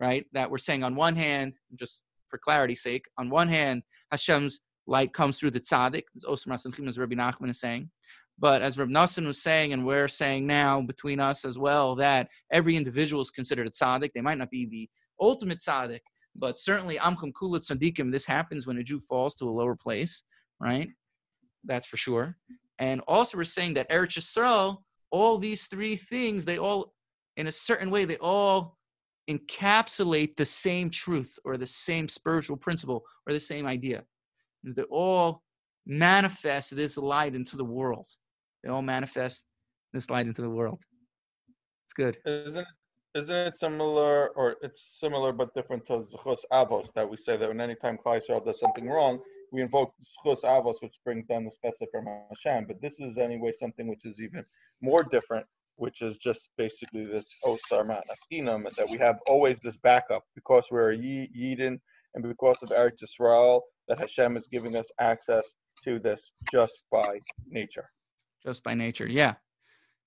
[0.00, 0.24] right?
[0.32, 3.82] That we're saying on one hand, just for clarity's sake, on one hand,
[4.12, 7.90] Hashem's light comes through the tzaddik, as Rabbi Nachman is saying.
[8.38, 12.28] But as Rabbi Nussin was saying, and we're saying now between us as well, that
[12.52, 14.10] every individual is considered a tzaddik.
[14.14, 14.88] They might not be the
[15.20, 16.00] ultimate tzaddik,
[16.34, 20.22] but certainly Amcham Kulat Tzaddikim, this happens when a Jew falls to a lower place,
[20.60, 20.88] right?
[21.64, 22.36] That's for sure.
[22.78, 24.78] And also we're saying that Eretz Yisrael,
[25.10, 26.92] all these three things, they all,
[27.38, 28.75] in a certain way, they all
[29.28, 34.04] encapsulate the same truth or the same spiritual principle or the same idea.
[34.62, 35.42] They all
[35.86, 38.08] manifest this light into the world.
[38.62, 39.44] They all manifest
[39.92, 40.80] this light into the world.
[41.84, 42.18] It's good.
[42.26, 42.66] Isn't
[43.16, 47.48] isn't it similar, or it's similar but different to Zechus Avos that we say that
[47.48, 49.20] when any time Klal Yisrael does something wrong,
[49.52, 52.66] we invoke Zechus Avos, which brings down the Chesed from Hashem.
[52.66, 54.44] But this is anyway something which is even
[54.82, 60.22] more different, which is just basically this Osar Askinam, that we have always this backup
[60.34, 61.78] because we're a Yidden
[62.14, 67.20] and because of Eretz Yisrael, that Hashem is giving us access to this just by
[67.48, 67.88] nature.
[68.42, 69.06] just by nature.
[69.06, 69.34] Yeah,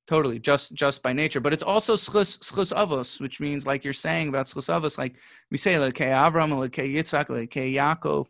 [0.07, 1.39] totally, just just by nature.
[1.39, 5.15] But it's also schus schus avos, which means like you're saying about schus avos, like
[5.51, 8.25] we say like Avram, like Yitzhak, like Yaakov,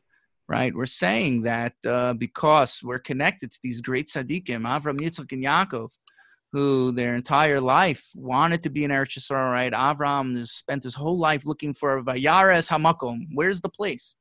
[0.50, 0.76] right?
[0.76, 5.90] We're saying that uh, because we're connected to these great tzaddikim, Avram, Yitzhak, and Yaakov,
[6.52, 9.72] who their entire life wanted to be an Eretz Yisrael, right?
[9.72, 13.28] Avram spent his whole life looking for a Vayares Hamakom.
[13.34, 14.16] Where's the place?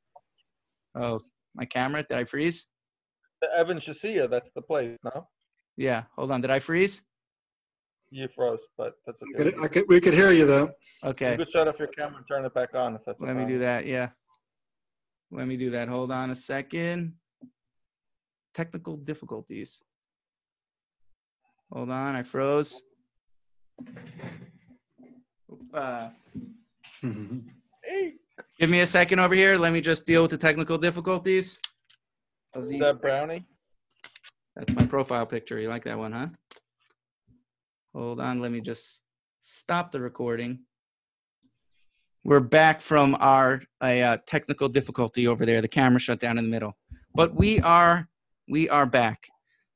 [0.95, 1.21] Oh,
[1.55, 2.67] my camera, did I freeze?
[3.41, 5.27] The Evan Shasia, that's the place, no?
[5.77, 6.41] Yeah, hold on.
[6.41, 7.03] Did I freeze?
[8.11, 9.51] You froze, but that's I okay.
[9.53, 10.71] could, I could, we could hear you though.
[11.05, 11.33] Okay.
[11.33, 13.43] You could shut off your camera and turn it back on if that's Let me
[13.43, 13.53] okay.
[13.53, 13.87] do that.
[13.87, 14.09] Yeah.
[15.31, 15.89] Let me do that.
[15.89, 17.15] Hold on a second.
[18.55, 19.83] Technical difficulties.
[21.73, 22.17] Hold on.
[22.17, 22.81] I froze.
[25.73, 26.09] Uh,
[27.03, 29.57] give me a second over here.
[29.57, 31.61] Let me just deal with the technical difficulties.
[32.55, 33.45] Of is the, that brownie?
[34.57, 35.59] that's my profile picture.
[35.59, 36.27] You like that one, huh?
[37.95, 38.41] Hold on.
[38.41, 39.03] Let me just
[39.43, 40.61] stop the recording.
[42.25, 45.63] We're back from our a, uh, technical difficulty over there.
[45.63, 46.77] The camera shut down in the middle,
[47.15, 48.09] but we are
[48.49, 49.29] we are back.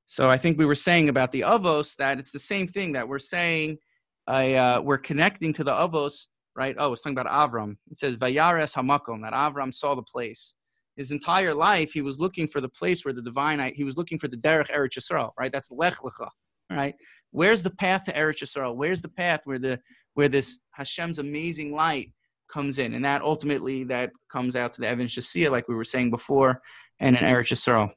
[0.06, 3.08] So I think we were saying about the avos that it's the same thing that
[3.08, 3.78] we're saying.
[4.26, 6.74] I uh, we're connecting to the avos, right?
[6.78, 7.76] Oh, it's talking about Avram.
[7.90, 10.54] It says Vayares Hamakom that Avram saw the place.
[10.96, 13.72] His entire life, he was looking for the place where the divine.
[13.74, 15.50] He was looking for the derech Eretz Yisrael, right?
[15.50, 16.28] That's Lech Lecha,
[16.70, 16.94] right?
[17.30, 18.76] Where's the path to Eretz Yisrael?
[18.76, 19.80] Where's the path where the
[20.14, 22.12] where this Hashem's amazing light
[22.50, 25.84] comes in, and that ultimately that comes out to the Evan Shasia, like we were
[25.84, 26.60] saying before,
[27.00, 27.90] and an Eretz Yisrael.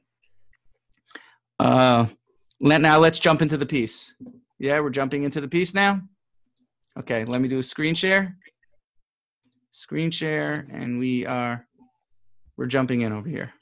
[1.58, 2.06] Uh,
[2.60, 4.14] let, now let's jump into the piece.
[4.58, 6.00] Yeah, we're jumping into the piece now.
[6.98, 8.36] Okay, let me do a screen share.
[9.72, 11.66] Screen share, and we are
[12.56, 13.52] we're jumping in over here.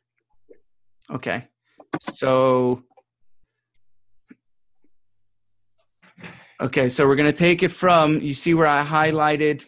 [1.10, 1.48] Okay,
[2.14, 2.82] So,
[6.60, 9.64] okay, so we're to take it from, you see where I highlighted.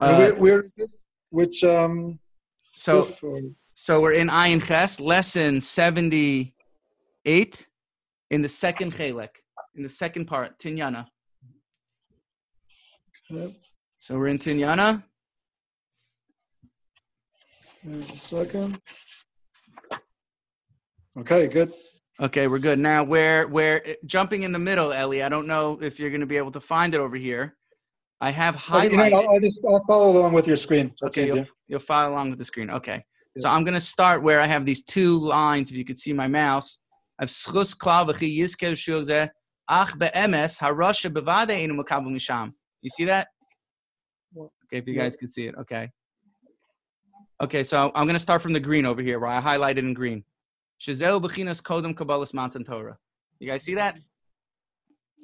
[0.00, 0.88] Uh, we're, we're
[1.30, 2.18] which um
[2.62, 3.40] So- or-
[3.82, 7.66] so we're in Ayin Ches, lesson 78
[8.30, 9.30] in the second chelek,
[9.74, 11.06] in the second part, Tinyana.
[13.32, 13.54] okay,
[14.00, 15.02] So we're in Tinyana.
[18.02, 18.78] second.
[21.18, 21.72] Okay, good.
[22.20, 22.78] Okay, we're good.
[22.78, 25.22] Now we're we're jumping in the middle, Ellie.
[25.22, 27.56] I don't know if you're going to be able to find it over here.
[28.20, 29.12] I have Okay, you know, highlighted.
[29.14, 30.92] I'll, I'll just I'll follow along with your screen.
[31.00, 31.48] That's Okay, easier.
[31.66, 32.68] You'll follow along with the screen.
[32.68, 33.06] Okay.
[33.38, 35.70] So I'm going to start where I have these two lines.
[35.70, 36.78] If you could see my mouse,
[37.18, 39.30] I've schus klav v'chi yizkev shul zeh,
[39.68, 42.52] ach be'emes harasha bevade enu makabel misham.
[42.82, 43.28] You see that?
[44.36, 45.54] Okay, if you guys can see it.
[45.60, 45.90] Okay.
[47.40, 49.94] Okay, so I'm going to start from the green over here where I highlighted in
[49.94, 50.24] green.
[50.84, 52.98] Shazeu b'chinas kodem kabbalas mountain Torah.
[53.38, 53.98] You guys see that?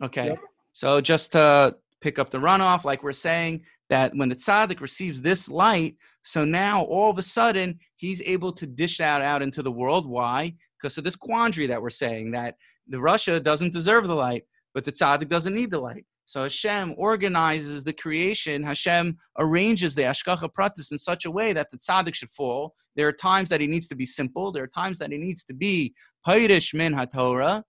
[0.03, 0.27] Okay.
[0.27, 0.39] Yep.
[0.75, 5.23] So just to pick up the runoff, like we're saying, that when the tzaddik receives
[5.23, 9.63] this light, so now all of a sudden he's able to dish that out into
[9.63, 10.09] the world.
[10.09, 10.55] Why?
[10.81, 12.57] Because of this quandary that we're saying that
[12.89, 14.45] the Rasha doesn't deserve the light,
[14.75, 16.05] but the tzaddik doesn't need the light.
[16.29, 18.65] So Hashem organizes the creation.
[18.65, 22.75] Hashem arranges the Hashgacha Pratis in such a way that the tzaddik should fall.
[22.97, 24.51] There are times that he needs to be simple.
[24.51, 25.95] There are times that he needs to be
[26.27, 27.63] Pirish min HaTorah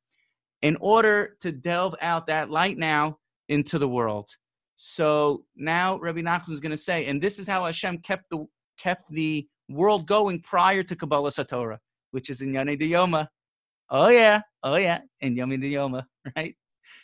[0.63, 4.27] in order to delve out that light now into the world.
[4.77, 8.45] So now Rabbi Nachman is going to say, and this is how Hashem kept the
[8.77, 11.79] kept the world going prior to Kabbalas Torah,
[12.11, 13.27] which is in Yane Yoma.
[13.89, 16.55] Oh yeah, oh yeah, in Yom Yoma, right?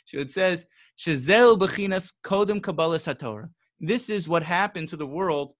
[0.06, 3.50] So it says, Shazel Bechinas Kodem Kabbalas Torah.
[3.80, 5.54] This is what happened to the world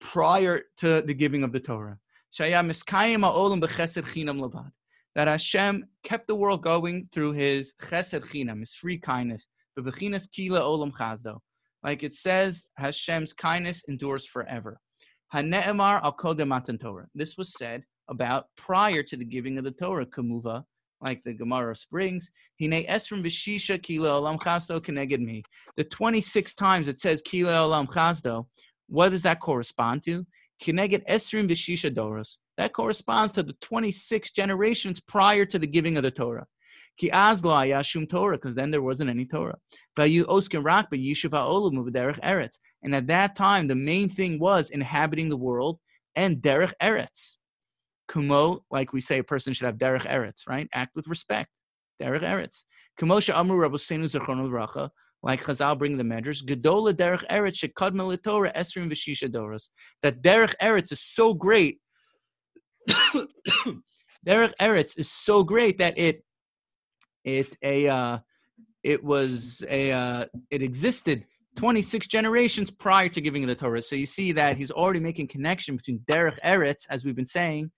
[0.00, 1.98] prior to the giving of the Torah.
[2.32, 4.70] Shaya Miskayim Chinam.
[5.14, 9.48] That Hashem kept the world going through His Chesed Chinam, His free kindness.
[9.78, 11.38] B'Bechinas Kila Olam Chazdo.
[11.84, 14.80] Like it says, Hashem's kindness endures forever.
[15.32, 17.06] Hane'emar al Kodem Torah.
[17.14, 20.64] This was said about prior to the giving of the Torah, Kamuva,
[21.00, 22.30] like the Gemara brings.
[22.60, 25.42] Hine Esrim B'Shisha Kila Olam Chazdo Keneged Me.
[25.76, 28.46] The 26 times it says Kila Olam Chazdo,
[28.88, 30.26] what does that correspond to?
[30.62, 32.38] Kineged Esrim B'Shisha Doros.
[32.56, 36.46] That corresponds to the 26 generations prior to the giving of the Torah.
[36.98, 39.56] Ki az lo haya shum Torah, because then there wasn't any Torah.
[39.96, 42.58] Vayu osken rak b'yishuv ha'olam u'b'derech eretz.
[42.82, 45.78] And at that time, the main thing was inhabiting the world
[46.16, 47.36] and derech eretz.
[48.08, 50.68] Kumo, like we say, a person should have derech eretz, right?
[50.74, 51.50] Act with respect.
[52.02, 52.64] Derech eretz.
[52.98, 54.90] Kumo she'amru Rabbeinu zechron bracha.
[55.22, 59.68] Like Chazal bring the measures, Gedola derech eretz shekadma Torah esrim v'shisha doros.
[60.02, 61.78] That derech eretz is so great.
[64.26, 66.24] derech eretz is so great that it
[67.24, 68.18] it a uh,
[68.82, 71.24] it was a uh, it existed
[71.56, 73.82] 26 generations prior to giving the Torah.
[73.82, 77.72] So you see that he's already making connection between derech eretz, as we've been saying,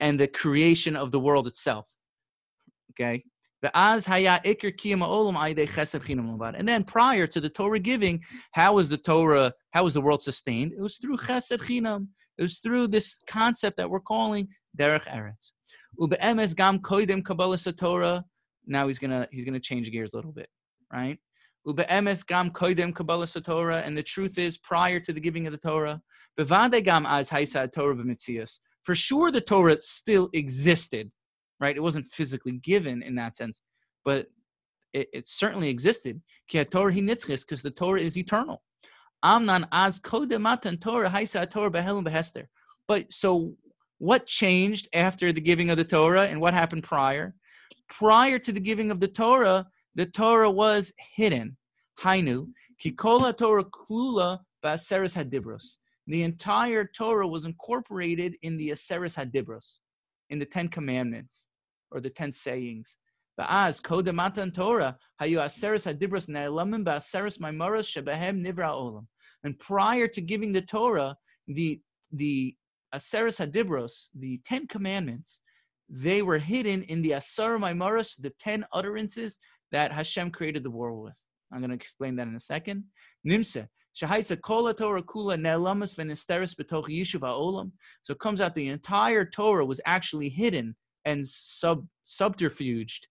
[0.00, 1.86] and the creation of the world itself.
[2.92, 3.22] Okay.
[3.62, 3.72] And
[6.68, 10.72] then prior to the Torah giving, how was the Torah, how was the world sustained?
[10.72, 12.08] It was through chesed chinam.
[12.38, 15.52] It was through this concept that we're calling derech eretz.
[16.54, 18.24] Gam koidem kabbalah.
[18.66, 20.48] Now he's gonna he's gonna change gears a little bit,
[20.92, 21.18] right?
[21.66, 23.84] Gam koidem.
[23.84, 26.00] And the truth is, prior to the giving of the Torah.
[28.84, 31.10] For sure, the Torah still existed,
[31.58, 31.76] right?
[31.76, 33.60] It wasn't physically given in that sense,
[34.04, 34.28] but
[34.92, 36.22] it, it certainly existed.
[36.48, 38.62] Torah because the Torah is eternal.
[39.22, 42.46] Torah haisa Torah.
[42.86, 43.54] But so,
[43.98, 47.34] what changed after the giving of the Torah, and what happened prior?
[47.88, 51.56] Prior to the giving of the Torah, the Torah was hidden.
[52.02, 52.48] Hainu
[52.82, 55.76] kikola Torah klula baseres hadibros.
[56.06, 59.78] The entire Torah was incorporated in the Aseres Hadibros,
[60.30, 61.48] in the Ten Commandments
[61.90, 62.96] or the Ten Sayings.
[63.38, 69.06] Ba'az kodematan Torah hayu Aseres Hadibros ne'elamim ba'aseres maimaras shebehem nivra olam.
[69.42, 71.16] And prior to giving the Torah,
[71.48, 71.80] the
[72.12, 72.54] the
[72.94, 75.42] Aseres Hadibros, the Ten Commandments,
[75.88, 79.36] they were hidden in the Asar Maimaras, the ten utterances
[79.72, 81.16] that Hashem created the world with.
[81.52, 82.84] I'm going to explain that in a second.
[83.26, 83.68] Nimse,
[84.00, 87.70] Shahaisa Kola Torah Kula Ne'elamas Venisteris B'toch Yishuv Ha'olam.
[88.02, 93.06] So it comes out the entire Torah was actually hidden and sub subterfuged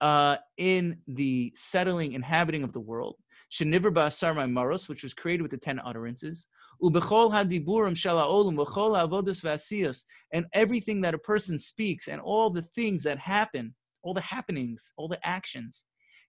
[0.00, 3.16] uh, in the settling, inhabiting of the world.
[3.52, 6.46] Shenivr ba'asar maros, which was created with the ten utterances.
[6.82, 12.66] Ubechol hadiburim shala'olim v'chol avodas v'asiyos, and everything that a person speaks and all the
[12.74, 15.84] things that happen, all the happenings, all the actions.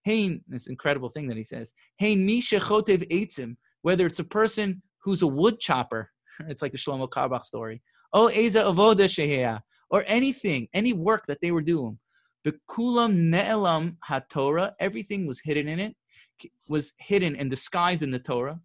[0.06, 1.74] Hein, this incredible thing that he says.
[2.00, 6.12] Hein misha chotev eitzim, whether it's a person who's a wood chopper,
[6.48, 7.82] it's like the Shlomo Carlebach story.
[8.14, 12.00] Oh, eza avoda shehea, or anything, any work that they were doing.
[12.46, 15.96] The kulam ne'elam haTorah, everything was hidden in it,
[16.68, 18.60] was hidden and disguised in the Torah.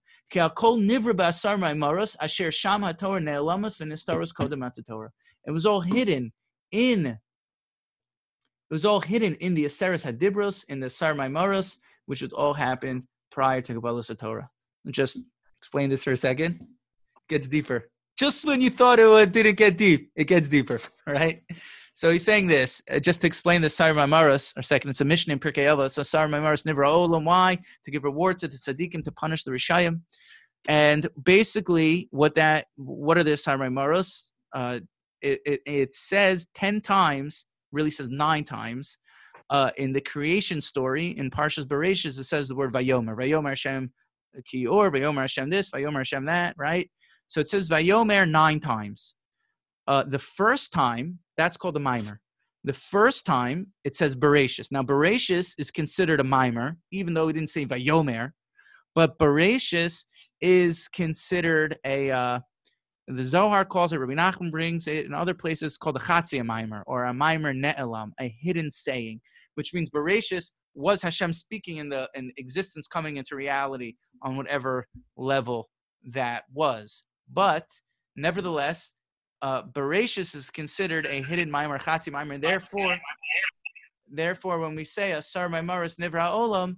[5.46, 6.32] It was all hidden
[6.70, 7.06] in.
[7.06, 7.18] It
[8.70, 11.76] was all hidden in the Aseres Hadibros, in the Sar Maimoros,
[12.06, 14.48] which has all happened prior to Kabbalah Torah.
[14.90, 15.18] Just
[15.60, 16.60] explain this for a second.
[16.60, 17.90] It gets deeper.
[18.16, 20.80] Just when you thought it didn't get deep, it gets deeper.
[21.06, 21.42] Right?
[21.94, 25.04] So he's saying this uh, just to explain the Sar Mamaras, or second, it's a
[25.04, 25.92] Mishnah in Pirkei Avos.
[25.92, 27.24] So Sar Mamaras Nivra Olam.
[27.24, 27.58] Why?
[27.84, 30.00] To give reward to the tzaddikim to punish the Rishayim.
[30.66, 34.30] And basically, what that what are the Sar Mamaras?
[34.54, 34.80] Uh,
[35.20, 38.98] it, it, it, says ten times, really says nine times,
[39.50, 42.18] uh, in the creation story in Parshas Bereshis.
[42.18, 43.92] It says the word Vayomer, Vayomer Hashem
[44.40, 46.90] Kior, Vayomer Hashem this, Vayomer Hashem that, right?
[47.28, 49.14] So it says Vayomer nine times.
[49.86, 52.20] Uh, the first time, that's called a mimer.
[52.64, 54.70] The first time, it says Bereshis.
[54.70, 58.30] Now, Bereshis is considered a mimer, even though he didn't say Vayomer.
[58.94, 60.04] But Bereshis
[60.40, 62.38] is considered a, uh,
[63.08, 66.84] the Zohar calls it, Rabbi Nachman brings it in other places called a Chatzia mimer
[66.86, 69.20] or a mimer ne'elam, a hidden saying,
[69.54, 74.86] which means Bereshis was Hashem speaking in the in existence coming into reality on whatever
[75.16, 75.68] level
[76.04, 77.04] that was.
[77.30, 77.66] But
[78.16, 78.92] nevertheless,
[79.42, 82.38] uh, Bereshis is considered a hidden mimer, chati mimer.
[82.38, 82.96] Therefore,
[84.10, 86.76] therefore, when we say asar mimaris nivra olam,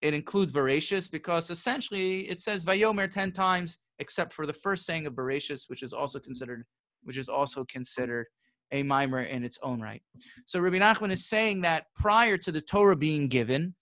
[0.00, 5.06] it includes Bereshis because essentially it says Vayomer ten times, except for the first saying
[5.06, 6.64] of Bereshis, which is also considered,
[7.02, 8.26] which is also considered
[8.70, 10.02] a mimer in its own right.
[10.46, 13.74] So Rabbi Nachman is saying that prior to the Torah being given,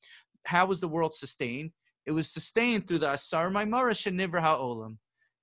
[0.46, 1.72] how was the world sustained?
[2.06, 4.96] It was sustained through the Asar Maimara Shenivra Ha'olam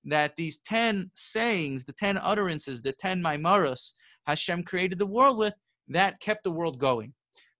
[0.04, 3.92] that these 10 sayings, the 10 utterances, the 10 maimaros
[4.26, 5.54] Hashem created the world with,
[5.88, 7.14] that kept the world going.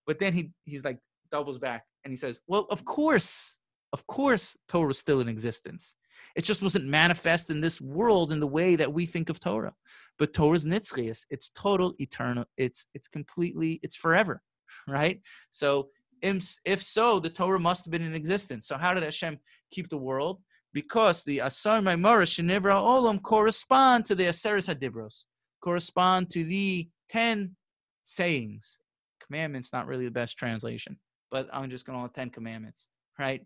[0.07, 0.99] But then he, he's like,
[1.31, 3.57] doubles back and he says, well, of course,
[3.93, 5.97] of course, Torah was still in existence.
[6.37, 9.75] It just wasn't manifest in this world in the way that we think of Torah.
[10.19, 12.45] But Torah's nitzchias, it's total, eternal.
[12.57, 14.43] It's it's completely, it's forever,
[14.89, 15.21] right?
[15.51, 15.89] So
[16.23, 18.67] if so, the Torah must have been in existence.
[18.67, 19.39] So how did Hashem
[19.71, 20.41] keep the world?
[20.75, 25.25] Because the Asar Maimara Shenivra Olam correspond to the Aseres Hadibros,
[25.63, 27.57] correspond to the 10
[28.03, 28.81] sayings.
[29.25, 30.99] Commandments, not really the best translation,
[31.31, 33.41] but I'm just going to 10 commandments, right?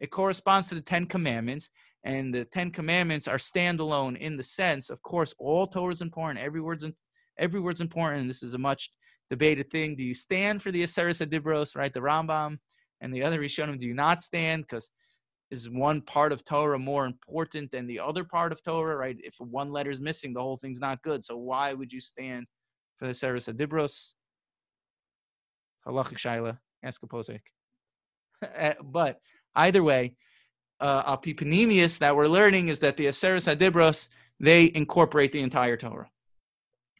[0.00, 1.70] It corresponds to the 10 commandments,
[2.04, 6.44] and the 10 commandments are standalone in the sense, of course, all Torah is important,
[6.44, 6.92] every word's, in,
[7.38, 8.90] every word's important, and this is a much
[9.30, 9.94] debated thing.
[9.94, 11.92] Do you stand for the Aseres Hadibros, right?
[11.92, 12.58] The Rambam
[13.00, 14.64] and the other Rishonim, do you not stand?
[14.64, 14.90] Because
[15.52, 19.16] is one part of Torah more important than the other part of Torah, right?
[19.22, 21.22] If one letter is missing, the whole thing's not good.
[21.24, 22.46] So why would you stand
[22.96, 24.14] for the Seres Adibros?
[25.86, 27.40] Halachic Shaila, ask a posik.
[28.56, 29.20] Eh, but
[29.54, 30.16] either way,
[30.80, 34.08] uh, Apipanemius that we're learning is that the Aseres Adibros,
[34.40, 36.10] they incorporate the entire Torah.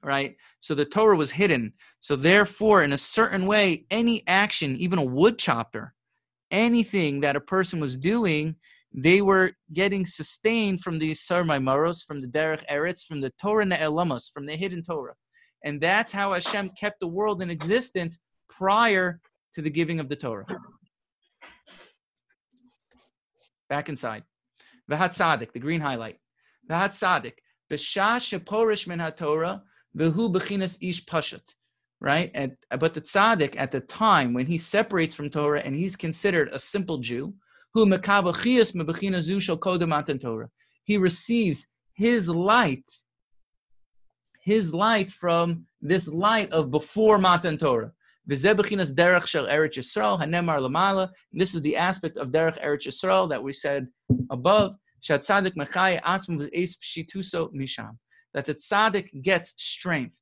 [0.05, 0.36] Right?
[0.61, 1.72] So the Torah was hidden.
[1.98, 5.94] So therefore, in a certain way, any action, even a wood chopper,
[6.53, 8.55] anything that a person was doing,
[8.94, 13.64] they were getting sustained from the Sar Maimaros, from the Derech Eretz, from the Torah
[13.64, 15.14] Ne'elamos, from the hidden Torah.
[15.64, 19.20] And that's how Hashem kept the world in existence prior
[19.55, 20.46] to the giving of the Torah.
[23.68, 24.24] Back inside.
[24.90, 26.18] Vahat Sadik, the green highlight.
[26.70, 27.42] Vahat Sadik.
[27.72, 29.62] B'shah sheporish min ha-Torah,
[29.96, 31.42] v'hu b'chinas ish pashat
[32.03, 32.30] right?
[32.34, 35.96] And uh, but the tzaddik at the time when he separates from Torah and he's
[35.96, 37.32] considered a simple Jew,
[37.72, 37.86] who
[40.18, 40.50] Torah,
[40.84, 42.84] he receives his light,
[44.42, 47.92] his light from this light of before Matan Torah.
[48.26, 48.53] This is
[51.62, 53.88] the aspect of Derech Eretz Yisrael that we said
[54.30, 54.76] above.
[58.34, 60.22] That the tzaddik gets strength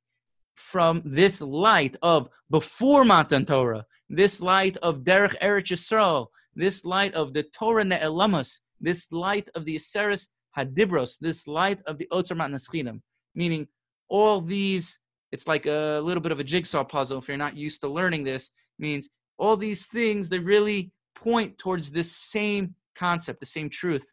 [0.55, 7.13] from this light of before Matan Torah, this light of Derech Eretz Yisrael, this light
[7.13, 10.27] of the Torah Ne'elamus, this light of the Aseres
[10.57, 13.01] Hadibros, this light of the Otzar Matnas Chinam,
[13.35, 13.67] meaning
[14.09, 14.99] all these,
[15.31, 18.23] it's like a little bit of a jigsaw puzzle if you're not used to learning
[18.23, 24.11] this, means all these things, they really point towards this same concept, the same truth.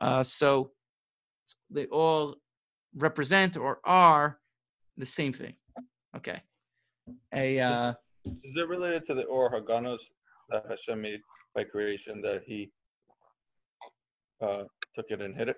[0.00, 0.70] Uh, so
[1.70, 2.36] they all
[2.96, 4.38] represent or are
[4.96, 5.54] the same thing.
[6.16, 6.40] Okay.
[7.34, 7.92] A uh,
[8.24, 9.98] Is it related to the Or HaGanuz
[10.50, 11.20] that Hashem made
[11.54, 12.70] by creation that he
[14.42, 15.56] uh, took it and hit it?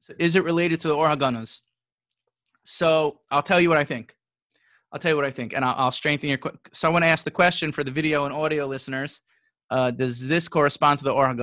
[0.00, 1.14] So is it related to the Or?
[2.64, 4.14] So I'll tell you what I think.
[4.92, 6.38] I'll tell you what I think, and I'll, I'll strengthen your.
[6.38, 9.20] que- So I want to ask the question for the video and audio listeners:
[9.70, 11.34] uh, Does this correspond to the Or?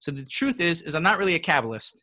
[0.00, 2.02] So the truth is, is I'm not really a Kabbalist.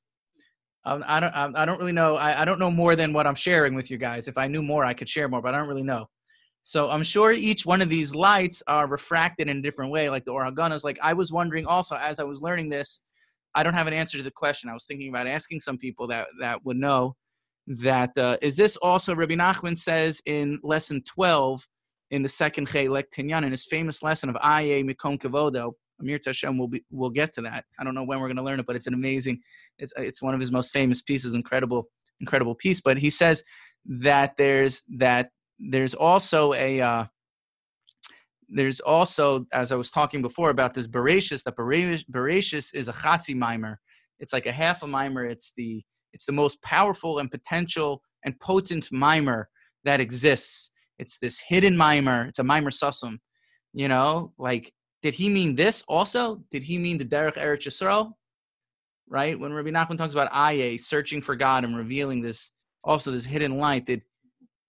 [0.87, 1.35] Um, I don't.
[1.35, 2.15] I I don't really know.
[2.15, 4.29] I, I don't know more than what I'm sharing with you guys.
[4.29, 6.07] If I knew more, I could share more, but I don't really know.
[6.63, 10.23] So I'm sure each one of these lights are refracted in a different way, like
[10.23, 13.01] the Or Like I was wondering also as I was learning this,
[13.53, 14.69] I don't have an answer to the question.
[14.69, 17.17] I was thinking about asking some people that that would know
[17.67, 21.67] that uh, is this also Rabbi Nachman says in lesson 12
[22.11, 25.73] in the second Chelek Tinyan in his famous lesson of Aye Mikom Kavodo.
[25.99, 27.65] Amir Tashem will be will get to that.
[27.79, 29.39] I don't know when we're going to learn it, but it's an amazing.
[29.79, 31.33] It's it's one of his most famous pieces.
[31.33, 31.87] Incredible,
[32.19, 32.81] incredible piece.
[32.81, 33.43] But he says
[33.85, 35.29] that there's that
[35.59, 37.05] there's also a uh,
[38.49, 41.43] there's also as I was talking before about this Bereshis.
[41.43, 43.79] That Bereshis is a Chatzi mimer.
[44.19, 45.25] It's like a half a mimer.
[45.25, 45.83] It's the
[46.13, 49.49] it's the most powerful and potential and potent mimer
[49.83, 50.71] that exists.
[50.99, 52.25] It's this hidden mimer.
[52.27, 53.17] It's a mimer susum.
[53.73, 56.43] You know, like did he mean this also?
[56.51, 58.13] Did he mean the Derech Eretz Yisrael?
[59.09, 59.39] Right?
[59.39, 62.51] When Rabbi Nachman talks about Aye, searching for God and revealing this,
[62.83, 64.01] also this hidden light, did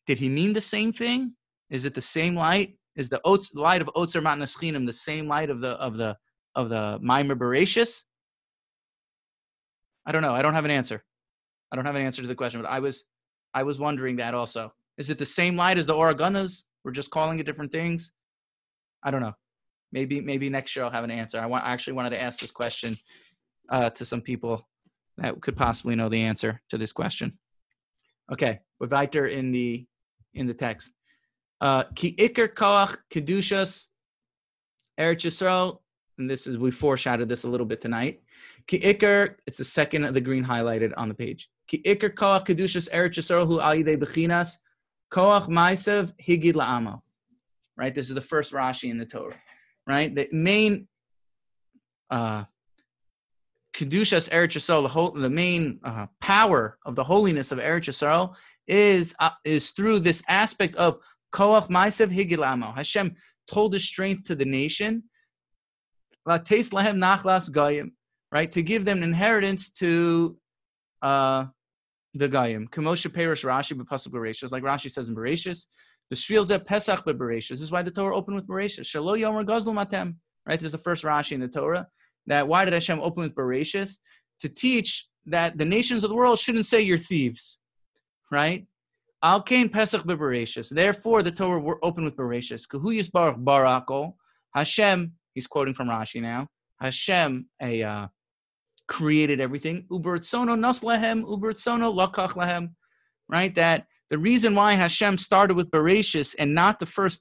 [0.07, 1.35] did he mean the same thing?
[1.71, 2.79] Is it the same light?
[2.97, 6.17] Is the oats, light of Otzer Matnas Chinam the same light of the of the
[6.55, 8.05] of the Mimer Bereshis?
[10.07, 10.35] I don't know.
[10.35, 11.05] I don't have an answer.
[11.71, 13.05] I don't have an answer to the question, but I was
[13.55, 14.73] I was wondering that also.
[14.97, 16.65] Is it the same light as the Or HaGanuz?
[16.85, 18.13] We're just calling it different things.
[19.03, 19.35] I don't know.
[19.93, 21.41] Maybe maybe next year I'll have an answer.
[21.41, 22.97] I want I actually wanted to ask this question
[23.71, 24.69] uh, to some people
[25.17, 27.39] that could possibly know the answer to this question.
[28.33, 29.87] Okay, we're weiter in the
[30.35, 30.91] in the text.
[31.61, 33.87] Uh, Ki ikar koach kedushas
[35.01, 35.79] Eretz Yisrael,
[36.19, 38.23] and this is we foreshadowed this a little bit tonight.
[38.67, 41.49] Ki ikar, it's the second of the green highlighted on the page.
[41.67, 44.57] Ki ikar koach kedushas Eretz Yisrael hu al bechinas
[45.11, 47.01] koach maisev higid la'amo.
[47.77, 49.37] Right, this is the first Rashi in the Torah.
[49.89, 50.87] Right, the main
[52.11, 52.45] uh,
[53.75, 58.35] kedushas Eretz Yisrael, the whole, the main uh, power of the holiness of Eretz Yisrael
[58.67, 60.99] is uh, is through this aspect of
[61.33, 62.75] koach maisev higid la'amo.
[62.75, 63.17] Hashem
[63.51, 65.05] told his strength to the nation.
[66.29, 67.91] Lahem nachlas
[68.31, 68.53] right?
[68.53, 70.37] To give them inheritance to
[71.01, 71.47] uh,
[72.13, 72.69] the gayim.
[72.69, 75.65] Kamosha perish Rashi but b'pasuk Bereshis, like Rashi says in Bereshis.
[76.11, 77.49] The shvil zeh pesach b'Bereshis.
[77.49, 78.81] This is why the Torah opened with Bereshis.
[78.81, 80.59] Shalo yomer gazlu matem, right?
[80.59, 81.87] There's the first Rashi in the Torah.
[82.27, 83.99] That why did Hashem open with Bereshis?
[84.41, 87.59] To teach that the nations of the world shouldn't say you're thieves,
[88.31, 88.67] right?
[89.23, 90.71] Al kain pesach b'Bereshis.
[90.71, 92.67] Therefore, the Torah were open with Bereshis.
[92.67, 94.15] Kahu yisbarach barako.
[94.55, 96.47] Hashem, he's quoting from Rashi now.
[96.81, 98.07] Hashem, a uh,
[98.87, 99.87] created everything.
[99.91, 102.71] Ubertsono nas lehem, ubertsono lakach lehem.
[103.29, 103.55] Right?
[103.57, 107.21] That the reason why Hashem started with Bereshis and not the first,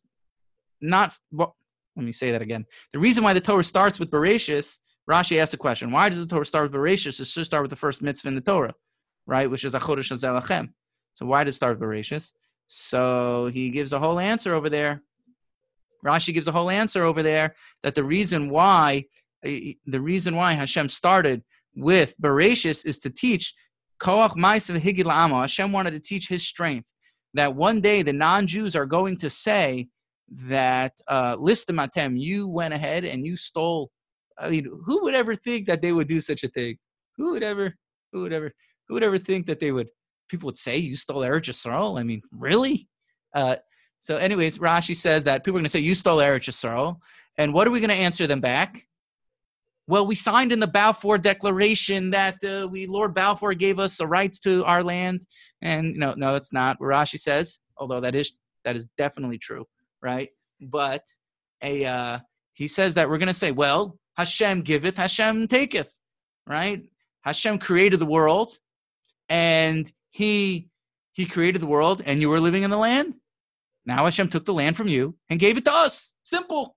[0.82, 1.56] not, well,
[1.96, 2.66] let me say that again.
[2.94, 4.78] The reason why the Torah starts with Bereshis,
[5.10, 7.20] Rashi asks the question, why does the Torah start with Bereshis?
[7.20, 8.74] It should start with the first mitzvah in the Torah,
[9.26, 9.50] right?
[9.50, 10.70] Which is Achodesh Zelachem.
[11.16, 12.34] So why did it start with Bereshis?
[12.68, 15.02] So he gives a whole answer over there.
[16.06, 19.06] Rashi gives a whole answer over there that the reason why
[19.44, 21.44] eh, the reason why Hashem started
[21.76, 23.54] with Bereshis is to teach
[24.00, 25.42] Koach Ma'asav Higid La'amo.
[25.42, 26.90] Hashem wanted to teach His strength
[27.34, 29.88] that one day the non-Jews are going to say
[30.30, 33.90] that uh, Listamatem, you went ahead and you stole.
[34.38, 36.78] I mean, who would ever think that they would do such a thing?
[37.18, 37.76] Who would ever?
[38.12, 38.52] Who would ever?
[38.88, 39.88] Who would ever think that they would?
[40.30, 42.00] People would say you stole Eretz Yisrael.
[42.00, 42.88] I mean, really?
[43.34, 43.56] Uh,
[44.00, 46.98] so, anyways, Rashi says that people are going to say you stole Eretz Yisrael,
[47.38, 48.86] and what are we going to answer them back?
[49.90, 54.08] Well, we signed in the Balfour Declaration that uh, we Lord Balfour gave us the
[54.08, 55.26] rights to our land,
[55.62, 56.80] and no, no, it's not.
[56.80, 58.34] What Rashi says, although that is
[58.66, 59.66] that is definitely true,
[60.02, 60.30] right?
[60.60, 61.04] But
[61.64, 62.20] a uh,
[62.54, 65.96] he says that we're going to say, well, Hashem giveth, Hashem taketh,
[66.46, 66.84] right?
[67.22, 68.58] Hashem created the world,
[69.30, 70.70] and he
[71.14, 73.14] he created the world, and you were living in the land.
[73.86, 76.14] Now Hashem took the land from you and gave it to us.
[76.24, 76.76] Simple.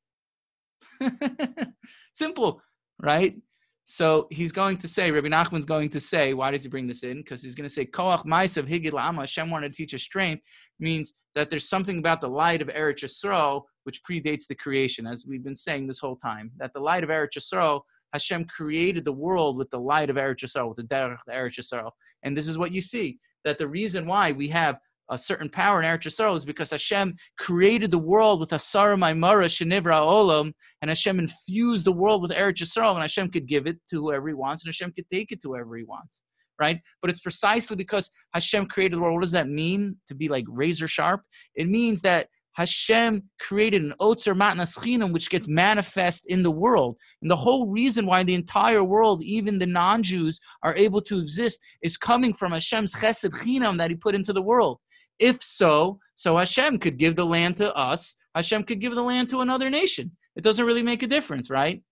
[2.14, 2.62] Simple,
[3.02, 3.36] right?
[3.84, 7.02] So he's going to say, Rabbi Nachman's going to say, why does he bring this
[7.02, 7.18] in?
[7.18, 10.44] Because he's going to say, Koach Maisav Higid La'ama, Hashem wanted to teach us strength,
[10.78, 15.24] means that there's something about the light of Eretz Yisrael which predates the creation, as
[15.26, 16.52] we've been saying this whole time.
[16.58, 17.80] That the light of Eretz Yisrael
[18.12, 21.58] Hashem created the world with the light of Eretz Yisrael, with the derech of Eretz
[21.58, 21.90] Yisrael.
[22.22, 24.78] And this is what you see that the reason why we have
[25.10, 29.46] a certain power in Eretz Yisrael is because Hashem created the world with Asara Maimara
[29.46, 33.78] Shenivra Olam, and Hashem infused the world with Eretz Yisrael, and Hashem could give it
[33.90, 36.22] to whoever He wants, and Hashem could take it to whoever He wants,
[36.58, 36.80] right?
[37.02, 39.14] But it's precisely because Hashem created the world.
[39.14, 39.96] What does that mean?
[40.08, 41.22] To be like razor sharp?
[41.54, 46.96] It means that Hashem created an Otzer Matnas Chinam, which gets manifest in the world.
[47.22, 51.18] And the whole reason why the entire world, even the non Jews, are able to
[51.18, 54.78] exist is coming from Hashem's Chesed Chinam that He put into the world.
[55.20, 59.30] If so, so Hashem could give the land to us, Hashem could give the land
[59.30, 60.12] to another nation.
[60.34, 61.82] It doesn't really make a difference, right?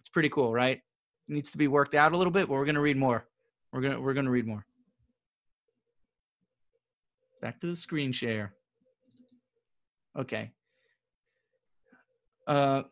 [0.00, 0.76] It's pretty cool, right?
[0.76, 3.26] It needs to be worked out a little bit, but we're going to read more.
[3.72, 4.64] We're going to we're going to read more.
[7.40, 8.54] Back to the screen share.
[10.18, 10.50] Okay.
[12.46, 12.82] Uh,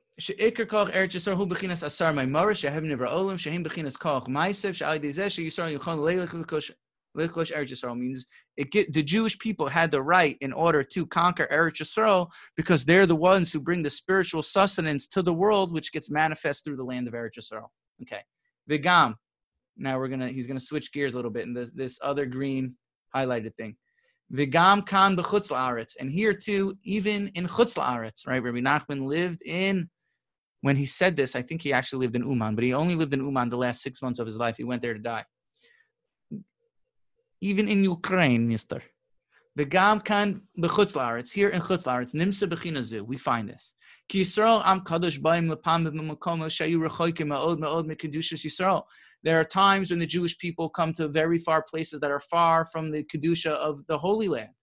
[7.16, 11.06] Lichlosh Eretz Yisrael means it get, the Jewish people had the right in order to
[11.06, 15.72] conquer Eretz Yisrael because they're the ones who bring the spiritual sustenance to the world,
[15.72, 17.68] which gets manifest through the land of Eretz Yisrael.
[18.02, 18.20] Okay,
[18.70, 19.14] Vigam.
[19.76, 22.76] Now we're gonna he's gonna switch gears a little bit in this this other green
[23.14, 23.76] highlighted thing.
[24.32, 28.42] Vigam kan b'chutz la'aretz, and here too, even in chutz la'aretz, right?
[28.42, 29.88] Rabbi Nachman lived in.
[30.62, 33.14] When he said this, I think he actually lived in Uman, but he only lived
[33.14, 34.56] in Uman the last six months of his life.
[34.56, 35.24] He went there to die
[37.46, 38.82] even in Ukraine, Mister.
[39.58, 43.00] Begam kan bechutz laaretz here in chutz laaretz nimsa bechinazu.
[43.12, 43.64] We find this.
[44.08, 48.82] Ki Yisrael am kadosh ba'im lepam b'makom shayu rechoikim ma'od ma'od mekedushas Yisrael.
[49.22, 52.66] There are times when the Jewish people come to very far places that are far
[52.72, 54.54] from the kedusha of the Holy Land.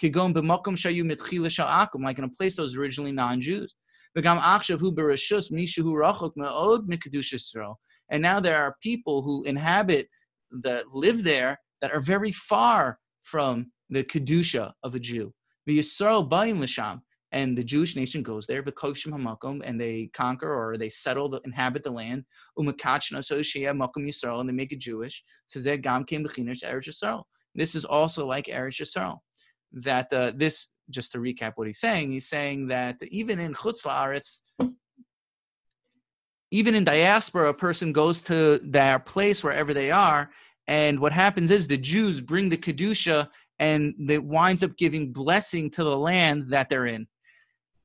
[0.00, 3.74] Kigon b'makom shayu mitchila sha'akum, like in a place that was originally non-Jews.
[4.16, 7.74] Begam achshav hu bereshus mishu rachok ma'od mekedushas Yisrael.
[8.10, 10.08] And now there are people who inhabit
[10.62, 15.32] that live there that are very far from the kedusha of a Jew.
[15.66, 17.00] The Yisrael ba'im l'sham,
[17.32, 21.40] and the Jewish nation goes there, v'kovshim hamakom, and they conquer or they settle, the,
[21.44, 22.24] inhabit the land.
[22.58, 25.22] Umakachna so makom Yisrael, and they make it Jewish.
[25.48, 27.24] Says gam came b'chinish Eretz Yisrael.
[27.54, 29.18] This is also like Eretz Yisrael.
[29.72, 33.82] That uh, this, just to recap what he's saying, he's saying that even in Chutz
[33.84, 34.40] La'aretz,
[36.50, 40.30] even in diaspora, a person goes to their place wherever they are,
[40.68, 45.70] and what happens is the Jews bring the Kedusha and it winds up giving blessing
[45.70, 47.08] to the land that they're in.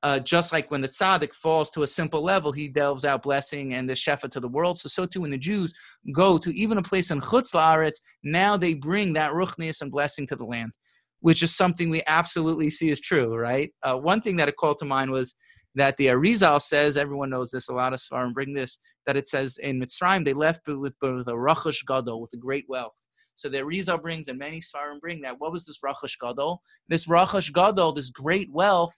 [0.03, 3.73] Uh, just like when the tzaddik falls to a simple level, he delves out blessing
[3.73, 4.77] and the shefa to the world.
[4.77, 5.73] So, so too when the Jews
[6.13, 10.27] go to even a place in Chutz La'aretz, now they bring that ruchnius and blessing
[10.27, 10.73] to the land,
[11.21, 13.73] which is something we absolutely see is true, right?
[13.81, 15.35] Uh, one thing that it called to mind was
[15.75, 19.27] that the Arizal says, everyone knows this, a lot of Svarim bring this, that it
[19.27, 22.93] says in Mitzrayim they left with, with a Rachash Gadol, with a great wealth.
[23.35, 25.39] So the Arizal brings, and many Svarim bring that.
[25.39, 26.61] What was this Rachash Gadol?
[26.87, 28.93] This Rachash Gadol, this great wealth,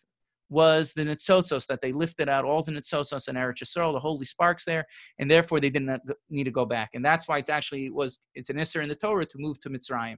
[0.50, 4.26] was the Nitzotzos, that they lifted out all the Nitzotzos in Eretz Yisrael, the holy
[4.26, 4.86] sparks there,
[5.18, 6.92] and therefore they didn't uh, need to go back.
[6.94, 9.60] And that's why it's actually, it was it's an Isser in the Torah to move
[9.62, 10.18] to Mitzrayim,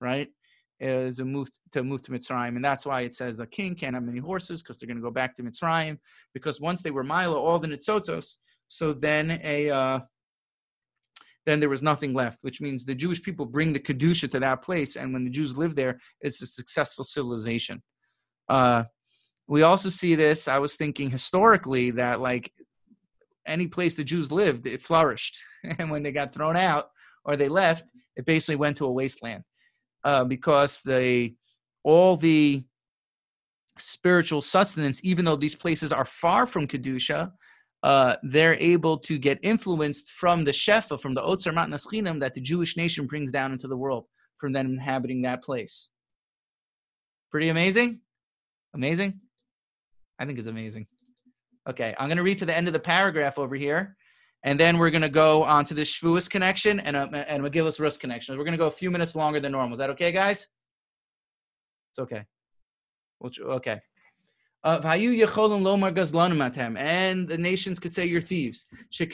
[0.00, 0.28] right?
[0.82, 3.94] Is a move to move to Mitzrayim, and that's why it says the king can't
[3.94, 5.98] have many horses because they're going to go back to Mitzrayim.
[6.34, 8.36] Because once they were Milo, all the Nitzotos,
[8.68, 10.00] so then a uh,
[11.46, 14.62] then there was nothing left, which means the Jewish people bring the kedusha to that
[14.62, 17.82] place, and when the Jews live there, it's a successful civilization.
[18.48, 18.84] Uh,
[19.48, 20.48] we also see this.
[20.48, 22.52] I was thinking historically that like
[23.46, 25.42] any place the Jews lived, it flourished,
[25.78, 26.90] and when they got thrown out
[27.24, 27.84] or they left,
[28.16, 29.44] it basically went to a wasteland
[30.04, 31.34] uh, because they
[31.84, 32.64] all the
[33.78, 37.32] spiritual sustenance, even though these places are far from kedusha,
[37.82, 42.34] uh, they're able to get influenced from the shefa, from the Otzer Matnas Chinam that
[42.34, 44.04] the Jewish nation brings down into the world
[44.38, 45.88] from them inhabiting that place.
[47.30, 48.00] Pretty amazing?
[48.74, 49.20] Amazing?
[50.18, 50.86] I think it's amazing.
[51.68, 53.96] Okay, I'm going to read to the end of the paragraph over here
[54.44, 57.78] and then we're going to go on to the Shavuos connection and a, and Megillus
[57.78, 58.36] Rus connection.
[58.36, 59.74] We're going to go a few minutes longer than normal.
[59.74, 60.46] Is that okay, guys?
[61.90, 62.24] It's okay.
[63.24, 63.80] Okay.
[64.64, 65.02] Uh, and
[67.28, 68.64] the nations could say you're thieves.
[68.98, 69.08] They're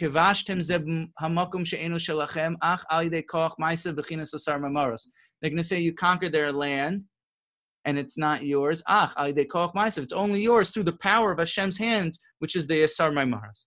[5.50, 7.04] going to say you conquered their land
[7.84, 8.82] and it's not yours.
[8.86, 13.64] It's only yours through the power of Hashem's hands, which is the Asar Maimaras.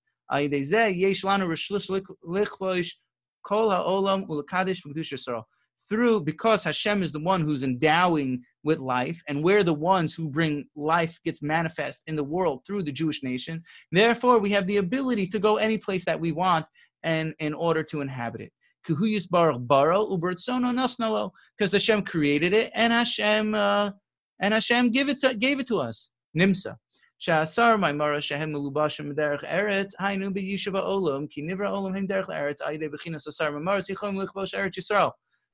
[5.89, 10.29] Through because Hashem is the one who's endowing with life, and we're the ones who
[10.29, 13.63] bring life gets manifest in the world through the Jewish nation.
[13.91, 16.65] Therefore, we have the ability to go any place that we want
[17.03, 18.51] and in order to inhabit it.
[18.88, 19.27] Because
[21.71, 23.91] Hashem created it and Hashem uh,
[24.39, 26.09] and Hashem gave it to, gave it to us.
[26.38, 26.75] Nimsa.
[27.22, 32.61] Sha'asar mara shehem melubashim derech eretz hainu b'yishuva olam ki nivra olam hem derech eretz
[32.61, 35.11] ayde b'chinas asar ma'mara tichom lichbosh eretz Yisrael.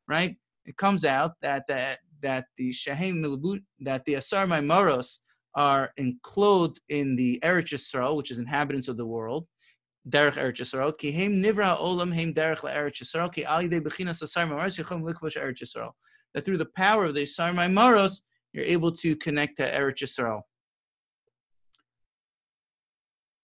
[0.08, 0.38] Right?
[0.66, 5.20] It comes out that that that the shehem milubu that the asar maros
[5.56, 9.46] are enclosed in the Eretz Yisrael, which is inhabitants of the world.
[10.08, 10.98] Derech Eretz Yisrael.
[10.98, 13.34] Ki hem nivra olam hem derech Eretz Yisrael.
[13.34, 15.92] Ki ayde b'chinas asar ma'maros yichom lichbosh Eretz Yisrael.
[16.34, 20.44] That through the power of the asar maros, you're able to connect to Eretz Yisrael.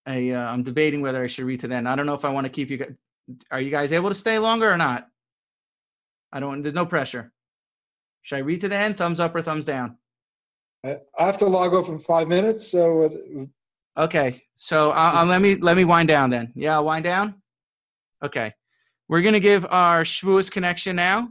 [0.06, 1.88] I, uh, I'm debating whether I should read to then.
[1.88, 2.78] I don't know if I want to keep you.
[2.78, 2.94] guys.
[3.52, 5.08] Are you guys able to stay longer or not?
[6.32, 6.50] I don't.
[6.50, 7.32] Want there's no pressure.
[8.24, 8.98] Should I read to the end?
[8.98, 9.98] Thumbs up or thumbs down?
[10.86, 13.50] I I have to log off in five minutes, so it-
[13.96, 16.52] Okay, so uh, uh, let me let me wind down then.
[16.56, 17.36] Yeah, I'll wind down.
[18.24, 18.52] Okay,
[19.08, 21.30] we're gonna give our Shavuos connection now,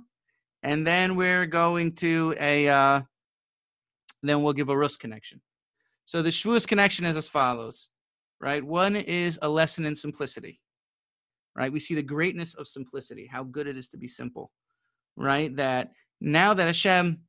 [0.62, 3.02] and then we're going to a uh,
[4.22, 5.40] then we'll give a Rus connection.
[6.06, 7.88] So the Shavuos connection is as follows,
[8.42, 8.62] right?
[8.62, 10.60] One is a lesson in simplicity,
[11.56, 11.72] right?
[11.72, 14.50] We see the greatness of simplicity, how good it is to be simple,
[15.16, 15.54] right?
[15.56, 17.20] That now that Hashem,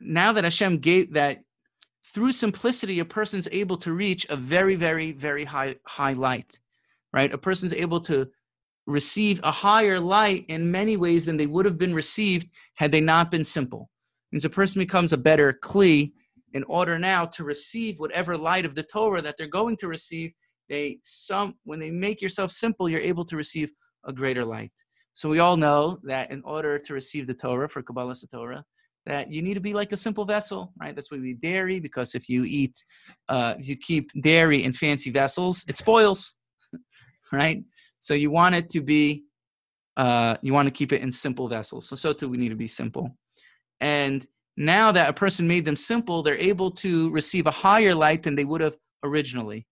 [0.00, 1.38] now that Hashem gave that
[2.12, 6.58] through simplicity, a person's able to reach a very, very, very high high light,
[7.12, 7.32] right?
[7.32, 8.28] A person's able to
[8.86, 13.00] receive a higher light in many ways than they would have been received had they
[13.00, 13.88] not been simple.
[14.32, 16.12] Means a person becomes a better kli
[16.54, 20.32] in order now to receive whatever light of the Torah that they're going to receive.
[20.68, 23.70] They some when they make yourself simple, you're able to receive
[24.06, 24.70] a greater light.
[25.12, 28.64] So we all know that in order to receive the Torah for Kabbalah Torah,
[29.06, 30.94] that you need to be like a simple vessel, right?
[30.94, 32.82] That's why we eat dairy because if you eat,
[33.28, 36.36] uh, if you keep dairy in fancy vessels, it spoils,
[37.32, 37.62] right?
[38.00, 39.24] So you want it to be,
[39.96, 41.88] uh, you want to keep it in simple vessels.
[41.88, 43.16] So so too we need to be simple,
[43.80, 44.26] and
[44.56, 48.34] now that a person made them simple, they're able to receive a higher light than
[48.34, 49.66] they would have originally.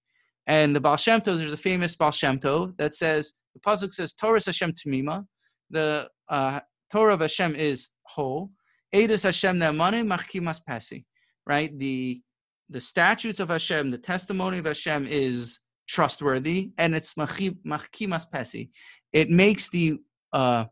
[0.46, 3.92] And the Baal Shem Tov, there's a famous Baal Shem Tov that says, the Pasuk
[3.92, 5.24] says, Torah Hashem Tamima,
[5.70, 6.60] the uh,
[6.90, 8.50] Torah of Hashem is whole.
[8.94, 11.04] Edus Hashem Ne'amane Machkimas Pesi,
[11.46, 11.76] right?
[11.78, 12.20] The
[12.68, 15.58] the statutes of Hashem, the testimony of Hashem is
[15.88, 18.70] trustworthy, and it's Machkimas Pesi.
[19.12, 19.98] It makes the
[20.32, 20.64] uh,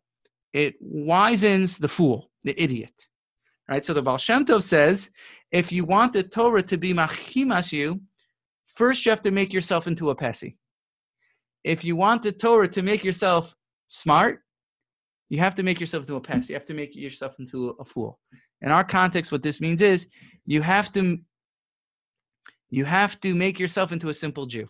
[0.52, 3.08] it wisens the fool, the idiot,
[3.71, 3.85] right?
[3.85, 5.11] So the Baal Shem Tov says,
[5.53, 8.01] if you want the Torah to be Machkimas you,
[8.66, 10.57] first you have to make yourself into a Pesi.
[11.64, 13.55] If you want the Torah to make yourself
[13.87, 14.41] smart,
[15.31, 16.49] you have to make yourself into a pest.
[16.49, 18.18] You have to make yourself into a fool.
[18.61, 20.09] In our context, what this means is
[20.45, 21.18] you have to
[22.68, 24.68] you have to make yourself into a simple Jew.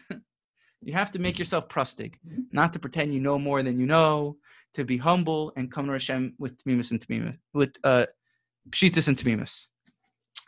[0.82, 2.14] you have to make yourself prustig,
[2.52, 4.36] not to pretend you know more than you know,
[4.74, 8.06] to be humble and come to Hashem with tmimus and tmimus, with uh,
[8.70, 9.66] pshitas and tmimus.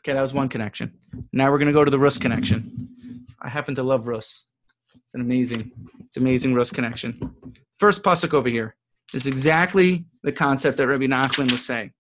[0.00, 0.92] Okay, that was one connection.
[1.32, 2.88] Now we're gonna go to the Rus connection.
[3.40, 4.46] I happen to love Rus.
[4.94, 7.20] It's an amazing, it's amazing Rus connection.
[7.78, 8.76] First pasuk over here
[9.12, 11.92] is exactly the concept that Rabbi Nachman was saying.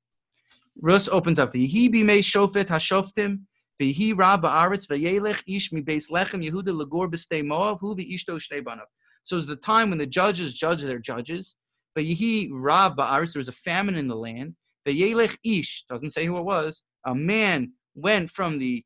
[0.80, 3.40] Rus opens up, V'hi bimei shofet hashoftim,
[3.80, 8.62] v'hi ra ba'aretz v'yelech ish mi beis lechem Yehuda legor b'stei moav, hu v'ishto shnei
[8.62, 8.86] banav.
[9.24, 11.56] So it's the time when the judges judge their judges.
[11.98, 14.54] V'yihi ra ba'aretz, there was a famine in the land.
[14.86, 18.84] V'yelech ish, doesn't say who it was, a man went from the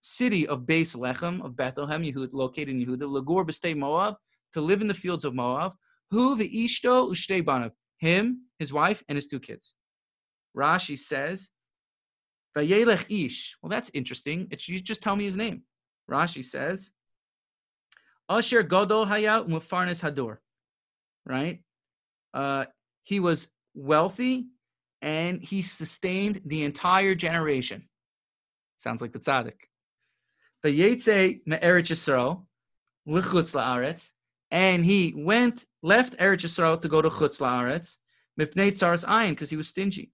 [0.00, 4.14] city of Beis Lechem, of Bethlehem, Yehud, located in Yehuda, Lagor b'stei Moab,
[4.54, 5.72] to live in the fields of Moab,
[6.10, 9.74] who the ishto ushtei banav, him, his wife, and his two kids.
[10.56, 11.50] Rashi says,
[12.56, 13.56] Vayelech ish.
[13.60, 14.48] Well, that's interesting.
[14.50, 15.62] It's, you just tell me his name.
[16.10, 16.90] Rashi says,
[18.28, 20.38] Asher Godol Hayat Mufarnes Hador.
[21.26, 21.60] Right?
[22.36, 22.66] Uh,
[23.02, 24.46] he was wealthy
[25.00, 27.88] and he sustained the entire generation.
[28.76, 29.60] Sounds like the tzaddik.
[30.64, 32.44] Vayetze me'eretz Yisrael,
[33.08, 34.10] lichutz la'aretz,
[34.50, 37.96] and he went, left Eretz Yisrael to go to Chutz La'aretz,
[38.38, 40.12] mipnei tzaras ayin, because he was stingy.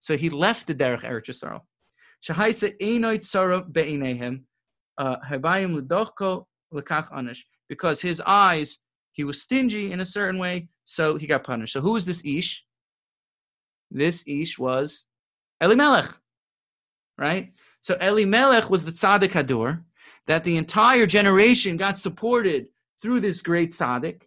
[0.00, 1.60] So he left the derech Eretz Yisrael.
[2.26, 4.42] Shahaisa einoi tzara be'inehem,
[4.98, 8.78] habayim l'dochko l'kach anish, because his eyes,
[9.20, 11.74] he was stingy in a certain way, so he got punished.
[11.74, 12.64] So who is this Ish?
[13.90, 15.04] This Ish was
[15.60, 16.10] Elimelech,
[17.18, 17.52] right?
[17.82, 19.82] So Elimelech was the tzaddik hadur,
[20.26, 22.68] that the entire generation got supported
[23.02, 24.22] through this great tzaddik,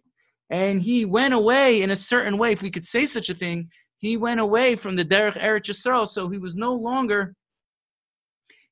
[0.48, 3.72] and he went away in a certain way, if we could say such a thing,
[3.98, 7.34] he went away from the Derech Eretz Yisrael, so he was no longer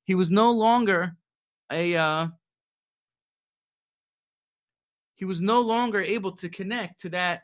[0.04, 1.16] he was no longer
[1.72, 2.28] a uh,
[5.16, 7.42] he was no longer able to connect to that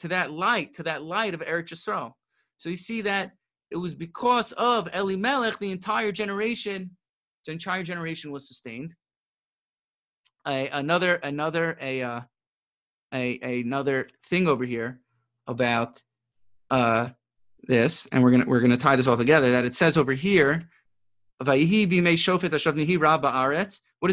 [0.00, 2.12] to that light to that light of Eretz Yisrael.
[2.58, 3.32] So you see that
[3.70, 6.96] it was because of Elimelech the entire generation,
[7.46, 8.94] the entire generation was sustained.
[10.46, 12.20] A, another another a, uh,
[13.12, 15.00] a another thing over here
[15.46, 16.02] about
[16.70, 17.10] uh,
[17.62, 19.50] this, and we're gonna we're gonna tie this all together.
[19.50, 20.68] That it says over here,
[21.38, 21.70] what does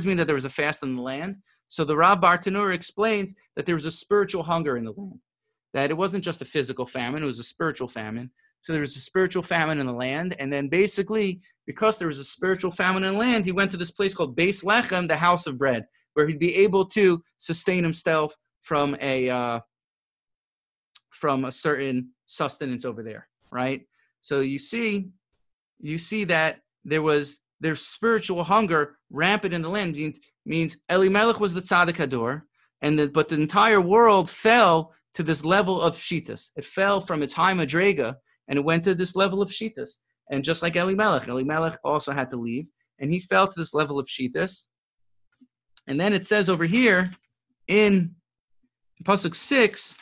[0.05, 1.37] it mean that there was a fast in the land?
[1.67, 5.19] So the Rav Bartenura explains that there was a spiritual hunger in the land.
[5.73, 8.31] That it wasn't just a physical famine; it was a spiritual famine.
[8.61, 12.17] So there was a spiritual famine in the land, and then basically, because there was
[12.17, 15.15] a spiritual famine in the land, he went to this place called Beis Lechem, the
[15.15, 15.85] house of bread,
[16.15, 19.59] where he'd be able to sustain himself from a uh,
[21.11, 23.81] from a certain sustenance over there, right?
[24.21, 25.09] So you see,
[25.79, 29.95] you see that there was there's spiritual hunger rampant in the land
[30.45, 32.43] means, Elimelech was the tzaddik hador,
[32.81, 36.51] and the, but the entire world fell to this level of shitas.
[36.55, 38.15] It fell from its high madrega
[38.47, 39.91] and it went to this level of shitas.
[40.29, 42.67] And just like Elimelech, Elimelech also had to leave,
[42.99, 44.65] and he fell to this level of shitas.
[45.87, 47.11] And then it says over here
[47.67, 48.15] in
[49.03, 49.97] pasuk six,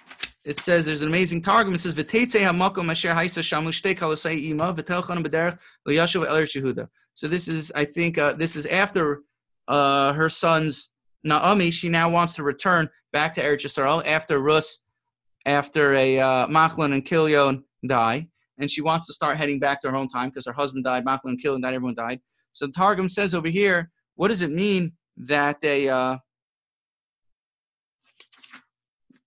[0.45, 1.73] it says there's an amazing targum.
[1.73, 4.73] It says v'teitze hamakom asher haisa shamu shtei kalasei ima.
[7.15, 9.21] So this is, I think, uh, this is after
[9.67, 10.89] uh, her son's
[11.23, 11.71] Naomi.
[11.71, 14.79] She now wants to return back to Eretz Yisrael after Rus,
[15.45, 19.91] after a uh, Machlon and Kilion die, and she wants to start heading back to
[19.91, 22.19] her hometown because her husband died, Machlon and Kilion died, everyone died.
[22.51, 26.17] So the Targum says over here, what does it mean that they uh,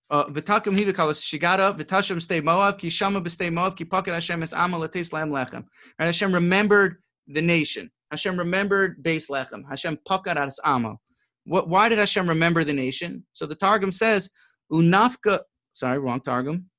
[0.09, 4.53] uh, V'takim hivikalas shigara v'tashem stay Moab ki shama b'stay Moab ki paket Hashem es
[4.53, 5.65] amal lechem.
[5.99, 7.91] Right, Hashem remembered the nation.
[8.11, 9.63] Hashem remembered Beis Lechem.
[9.69, 11.01] Hashem pakat as amal.
[11.45, 11.69] What?
[11.69, 13.25] Why did Hashem remember the nation?
[13.33, 14.29] So the Targum says
[14.71, 15.41] unafka.
[15.73, 16.69] Sorry, wrong Targum.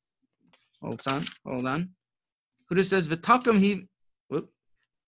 [0.83, 1.91] Hold on, hold on.
[2.69, 3.89] Who says v'takim he.
[4.29, 4.51] whoop,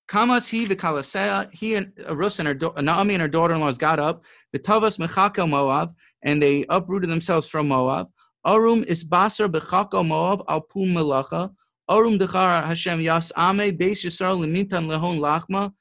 [0.08, 4.98] Kamas he v'kalasea, he and Rus and her, Naomi and her daughter-in-laws got up, v'tavas
[4.98, 8.08] mechakel Moav, and they uprooted themselves from Moav.
[8.44, 11.52] Arum is basar b'chakel Moav al pum melacha.
[11.88, 15.72] Arum dechara Hashem yas ame beis Yisrael lemintan lehon lachma.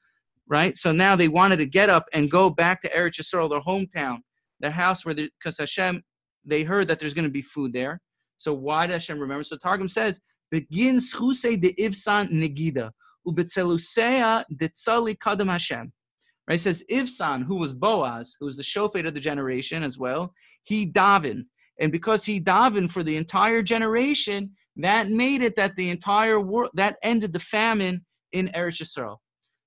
[0.50, 0.76] Right?
[0.76, 4.18] So now they wanted to get up and go back to Eretz Yisrael, their hometown,
[4.58, 6.02] their house where, because Hashem,
[6.44, 8.00] they heard that there's going to be food there.
[8.36, 9.44] So why did Hashem remember?
[9.44, 10.20] So Targum says,
[10.50, 12.90] begin schuse de ivsan negida
[13.26, 15.92] ubetzelusea detzali kadam Hashem.
[16.48, 16.58] Right?
[16.58, 20.34] It says Ivsan, who was Boaz, who was the shofet of the generation as well,
[20.64, 21.44] he davened.
[21.78, 26.70] And because he davened for the entire generation, that made it that the entire world,
[26.74, 29.18] that ended the famine in Eretz Yisrael.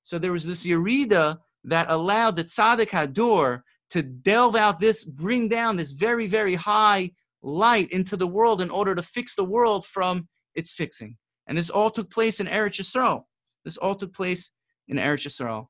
[0.03, 5.47] So there was this Yerida that allowed the Tzaddik Hador to delve out this, bring
[5.47, 9.85] down this very, very high light into the world in order to fix the world
[9.85, 11.17] from its fixing.
[11.47, 13.23] And this all took place in Eretz Yisrael.
[13.65, 14.51] This all took place
[14.87, 15.67] in Eretz Yisrael.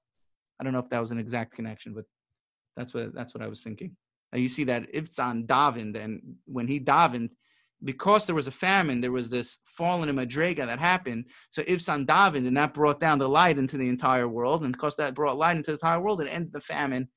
[0.59, 2.05] I don't know if that was an exact connection, but
[2.75, 3.95] that's what that's what I was thinking.
[4.31, 7.29] Now you see that Ivtzan davened, and when he davened,
[7.83, 11.25] because there was a famine, there was this fallen in Madrega that happened.
[11.49, 14.63] So Ivsan davened, and that brought down the light into the entire world.
[14.63, 17.09] And because that brought light into the entire world, it ended the famine.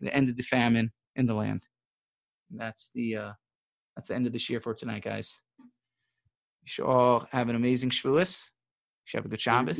[0.00, 1.62] It ended the famine in the land.
[2.50, 3.32] And that's the uh,
[3.96, 5.40] that's the end of the year for tonight, guys.
[5.58, 5.66] You
[6.64, 8.44] should all have an amazing Shavuos.
[8.46, 9.78] You should have a good Shabbos.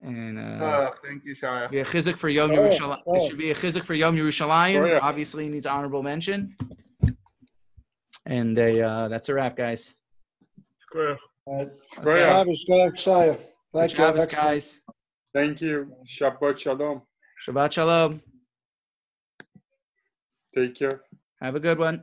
[0.00, 1.68] And uh, Oh, thank you, Shaya.
[1.70, 2.98] be a chizik for Yom Oh, Yerushalayim.
[3.06, 3.14] oh.
[3.16, 4.80] It should be a chizik for Yom Yerushalayim.
[4.80, 4.98] Oh, yeah.
[5.02, 6.54] Obviously, needs honorable mention.
[8.28, 9.94] And they, uh, that's a wrap, guys.
[10.82, 11.18] Square.
[11.46, 11.68] All right.
[11.92, 12.20] Square.
[12.20, 13.36] Shabbos, good Shia.
[13.36, 13.40] Good
[13.72, 13.96] Thank you.
[13.96, 14.80] Shabbos, guys.
[15.34, 15.92] Thank you.
[16.06, 17.02] Shabbat Shalom.
[17.46, 18.20] Shabbat shalom.
[20.54, 21.00] Take care.
[21.40, 22.02] Have a good one.